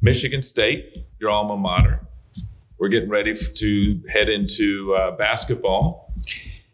[0.01, 2.01] Michigan State, your alma mater.
[2.78, 6.11] We're getting ready to head into uh, basketball.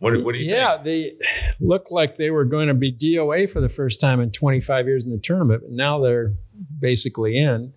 [0.01, 0.83] What, what do you Yeah, think?
[0.83, 1.17] they
[1.59, 5.03] looked like they were going to be DOA for the first time in 25 years
[5.03, 5.61] in the tournament.
[5.61, 6.33] But now they're
[6.79, 7.73] basically in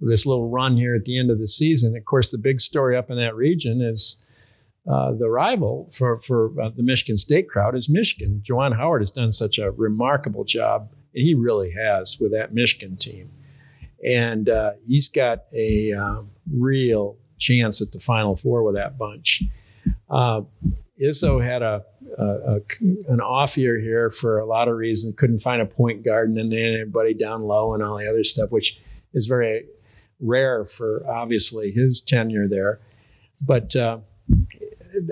[0.00, 1.96] with this little run here at the end of the season.
[1.96, 4.16] Of course, the big story up in that region is
[4.90, 8.42] uh, the rival for for uh, the Michigan State crowd is Michigan.
[8.44, 12.96] Juwan Howard has done such a remarkable job, and he really has with that Michigan
[12.96, 13.30] team.
[14.04, 19.42] And uh, he's got a um, real chance at the Final Four with that bunch.
[21.02, 21.84] Izzo had a,
[22.18, 22.60] a, a
[23.08, 25.14] an off year here for a lot of reasons.
[25.16, 28.08] Couldn't find a point guard, and then they had everybody down low and all the
[28.08, 28.80] other stuff, which
[29.14, 29.64] is very
[30.20, 32.80] rare for obviously his tenure there.
[33.46, 33.98] But uh,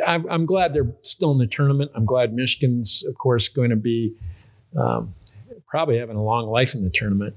[0.07, 1.93] I'm, I'm glad they're still in the tournament.
[1.95, 4.15] I'm glad Michigan's, of course, going to be
[4.77, 5.15] um,
[5.69, 7.35] probably having a long life in the tournament.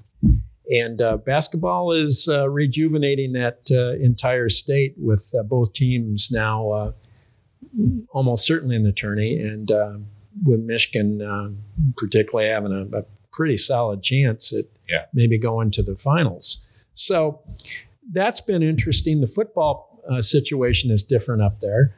[0.70, 6.72] And uh, basketball is uh, rejuvenating that uh, entire state with uh, both teams now
[6.72, 6.92] uh,
[8.12, 9.98] almost certainly an attorney, and uh,
[10.44, 11.50] with Michigan uh,
[11.98, 15.06] particularly having a, a pretty solid chance at Yeah.
[15.14, 16.62] maybe going to the finals.
[16.94, 17.42] So
[18.12, 19.22] that's been interesting.
[19.22, 21.96] The football uh, situation is different up there.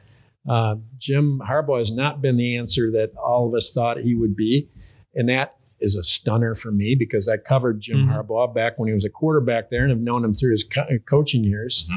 [0.48, 4.34] Uh, Jim Harbaugh has not been the answer that all of us thought he would
[4.36, 4.68] be.
[5.14, 8.12] And that is a stunner for me because I covered Jim Mhm.
[8.12, 10.86] Harbaugh back when he was a quarterback there and have known him through his co-
[11.06, 11.88] coaching years.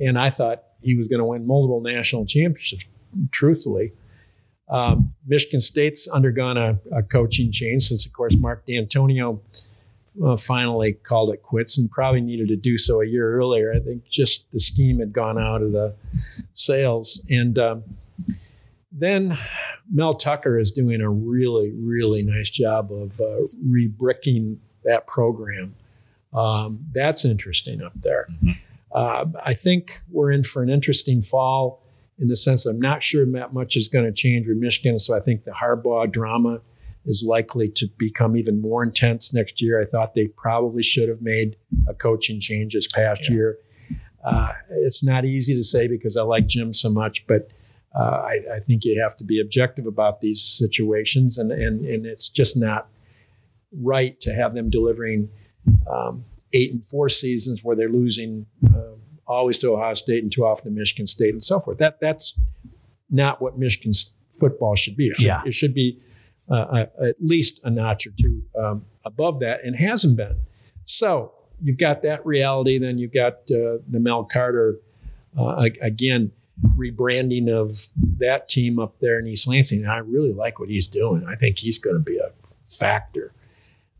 [0.00, 2.84] And I thought he was going to win multiple national championships,
[3.30, 3.92] truthfully.
[4.68, 9.40] Um, Michigan State's undergone a, a coaching change since, of course, Mark Dantonio
[10.24, 13.72] uh, finally called it quits and probably needed to do so a year earlier.
[13.72, 15.94] I think just the steam had gone out of the
[16.54, 17.20] sails.
[17.30, 17.84] And um,
[18.90, 19.36] then
[19.92, 25.74] Mel Tucker is doing a really, really nice job of uh, rebricking that program.
[26.32, 28.26] Um, that's interesting up there.
[28.42, 28.56] Mhm.
[28.96, 31.82] Uh, I think we're in for an interesting fall
[32.18, 34.98] in the sense I'm not sure that much is going to change with Michigan.
[34.98, 36.62] So I think the Harbaugh drama
[37.04, 39.80] is likely to become even more intense next year.
[39.80, 43.34] I thought they probably should have made a coaching change this past Yeah.
[43.36, 43.58] year.
[44.24, 47.50] Uh, it's not easy to say because I like Jim so much, but
[47.94, 52.04] uh, I, I think you have to be objective about these situations, and, and, and
[52.06, 52.88] it's just not
[53.72, 55.28] right to have them delivering
[55.88, 58.92] um, eight and four seasons where they're losing uh,
[59.26, 61.78] always to Ohio State and too often to Michigan State and so forth.
[61.78, 62.38] That that's
[63.10, 65.08] not what Michigan's football should be.
[65.08, 65.42] It should, Yeah.
[65.44, 66.00] it should be
[66.50, 70.36] uh, a, at least a notch or two um, above that, and hasn't been.
[70.84, 71.32] So
[71.62, 72.78] you've got that reality.
[72.78, 74.78] Then you've got uh, the Mel Carter
[75.38, 76.32] uh, again
[76.76, 77.72] rebranding of
[78.18, 79.80] that team up there in East Lansing.
[79.82, 81.24] And I really like what he's doing.
[81.26, 82.30] I think he's going to be a
[82.68, 83.32] factor.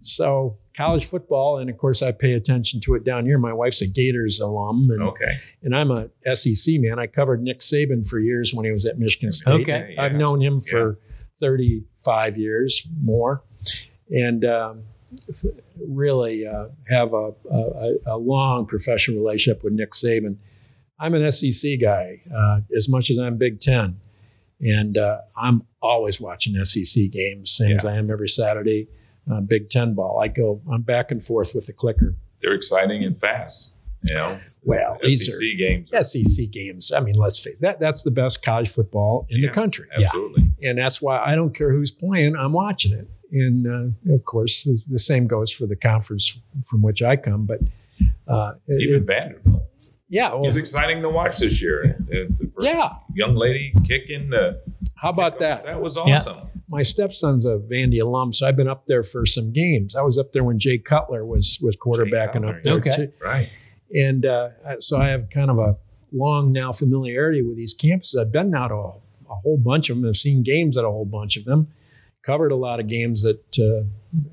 [0.01, 3.39] So college football, and of course I pay attention to it down here.
[3.39, 5.39] My wife's a Gators alum, and, Okay.
[5.63, 6.99] and I'm a SEC man.
[6.99, 9.63] I covered Nick Saban for years when he was at Michigan State.
[9.63, 9.95] Okay.
[9.95, 10.03] Yeah.
[10.03, 10.99] I've known him for
[11.41, 13.43] 35 years more,
[14.11, 14.83] and um,
[15.89, 20.37] really uh, have a, a, a long professional relationship with Nick Saban.
[20.99, 24.01] I'm an SEC guy uh, as much as I'm Big Ten,
[24.61, 28.89] and uh, I'm always watching SEC games, same as I am every Saturday.
[29.31, 30.21] Uh, Big Ten ball.
[30.21, 30.61] I go.
[30.71, 32.15] I'm back and forth with the clicker.
[32.41, 33.75] They're exciting and fast.
[34.09, 35.93] You know, Well, these SEC are games.
[35.93, 36.93] are- SEC games.
[36.93, 37.81] I mean, let's face that.
[37.81, 39.89] That's the best college football in Yeah, the country.
[39.93, 40.53] Absolutely.
[40.63, 42.37] and that's why I don't care who's playing.
[42.37, 46.83] I'm watching it, and uh, of course, the, the same goes for the conference from
[46.83, 47.47] which I come.
[47.47, 47.61] But
[48.29, 49.63] uh, Even it- Vanderbilt.
[50.09, 51.97] yeah, well, It was exciting to watch this year.
[52.09, 52.93] The first yeah.
[53.15, 54.33] young lady kicking.
[54.33, 54.59] Uh,
[54.95, 55.65] How about that?
[55.65, 56.49] That was awesome.
[56.69, 59.95] My stepson's a Vandy alum, so I've been up there for some games.
[59.95, 62.91] I was up there when Jay Cutler was was quarterbacking Cutler, up there okay.
[62.97, 63.49] too, Right.
[63.95, 64.51] and uh,
[64.81, 65.77] so I have kind of a
[66.13, 68.19] long now familiarity with these campuses.
[68.21, 68.89] I've been now to a,
[69.31, 70.07] a whole bunch of them.
[70.09, 71.69] I've seen games at a whole bunch of them.
[72.23, 73.83] Covered a lot of games at uh,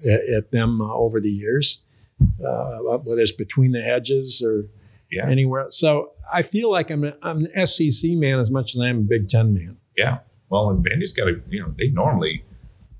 [0.09, 1.83] at, at them uh, over the years,
[2.43, 4.65] uh, whether it's between the hedges or
[5.11, 5.29] Yeah.
[5.29, 5.67] anywhere.
[5.69, 8.97] So I feel like I'm, a, I'm an SEC man as much as I am
[8.99, 9.77] a Big Ten man.
[9.95, 10.19] Yeah.
[10.53, 12.45] Well, and Vandy's got a, you know, they normally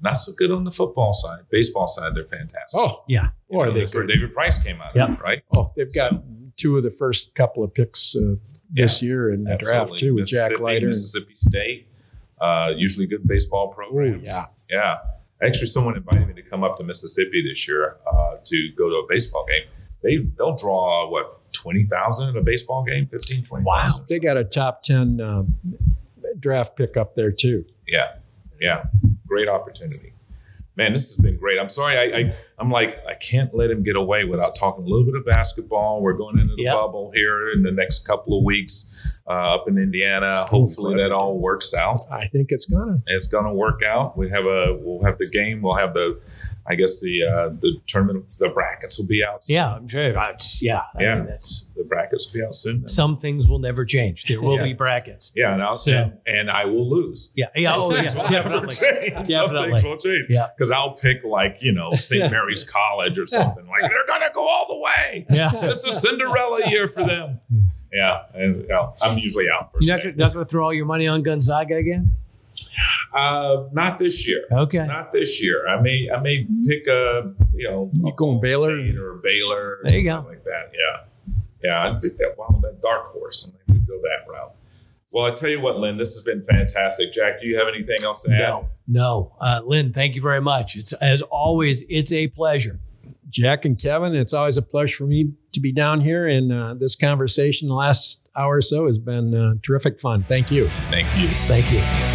[0.02, 1.42] not so good on the football side.
[1.52, 2.74] Baseball side, they're fantastic.
[2.80, 3.30] Oh, Yeah.
[3.50, 4.08] You boy, know, they could.
[4.08, 5.10] David Price came out Yep.
[5.10, 5.44] of, right?
[5.56, 6.24] Oh, they've got
[6.58, 8.36] two of the first couple of picks uh,
[8.72, 10.88] this year in the draft too, with Jack Leiter.
[10.88, 11.88] Mississippi State,
[12.42, 14.24] uh, usually good baseball programs.
[14.26, 14.46] yeah.
[14.70, 14.96] Yeah.
[15.42, 18.96] Actually, someone invited me to come up to Mississippi this year uh, to go to
[18.96, 19.68] a baseball game.
[20.02, 23.08] They, they'll draw, what, 20,000 at a baseball game?
[23.08, 24.06] 15, 20,000?
[24.10, 25.56] They got a top ten um,
[26.40, 27.66] draft pick up there too.
[27.88, 28.16] Yeah,
[28.60, 28.86] yeah,
[29.28, 30.14] great opportunity.
[30.76, 31.60] Man, this has been great.
[31.60, 34.88] I'm sorry, I, I I'm like I can't let him get away without talking a
[34.88, 36.02] little bit of basketball.
[36.02, 36.74] We're going into the Yep.
[36.74, 38.92] bubble here in the next couple of weeks
[39.28, 40.46] uh, up in Indiana.
[40.50, 42.08] Hopefully that all works out.
[42.10, 43.04] I think it's gonna.
[43.06, 44.18] It's to work out.
[44.18, 45.62] We have a we'll have the game.
[45.62, 46.20] We'll have the
[46.66, 49.44] I guess the uh, the tournament the brackets will be out.
[49.44, 49.56] soon.
[49.56, 50.18] Yeah, I'm sure.
[50.18, 50.84] I, yeah.
[50.98, 51.16] I Yeah.
[51.16, 52.88] mean, that's the brackets will be out soon.
[52.88, 54.24] some things will never change.
[54.26, 54.64] There will Yeah.
[54.64, 55.34] be brackets.
[55.36, 57.34] Yeah, and I'll So- and, and I will lose.
[57.36, 57.48] Yeah.
[57.56, 57.74] Yeah.
[57.76, 59.10] Oh, things will never Definitely.
[59.14, 59.72] Some Definitely.
[59.72, 60.26] things will change.
[60.30, 60.48] Yeah.
[60.56, 62.32] Because I'll pick like, you know, St.
[62.32, 63.66] Mary's College or something.
[63.68, 65.26] Like they're gonna go all the way.
[65.30, 65.50] Yeah.
[65.50, 67.40] This is Cinderella year for them.
[67.96, 68.24] Yeah.
[68.34, 70.74] And you know, I'm usually out for You're not, gonna- not going to throw all
[70.74, 72.16] your money on Gonzaga again?
[73.14, 74.44] Uh not this year.
[74.52, 74.86] Okay.
[74.86, 75.68] Not this year.
[75.68, 78.78] I may I may pick a you know You going Baylor?
[78.78, 80.72] State or Baylor or There you something like that.
[80.74, 81.36] Yeah.
[81.64, 84.54] Yeah, I'd pick that wild that dark horse and we go that route.
[85.14, 87.14] Well, I tell you what, Lynn, this has been fantastic.
[87.14, 88.40] Jack, do you have anything else to add?
[88.40, 88.70] No.
[88.88, 89.36] No.
[89.40, 90.76] Uh, Lynn, thank you very much.
[90.76, 92.80] It's as always, it's a pleasure.
[93.30, 96.28] Jack and Kevin, it's always a pleasure for me to be down here.
[96.28, 100.24] And uh, this conversation the last hour or so has been uh, terrific fun.
[100.24, 100.68] Thank you.
[100.90, 101.30] Thank you.
[101.48, 102.13] Thank you.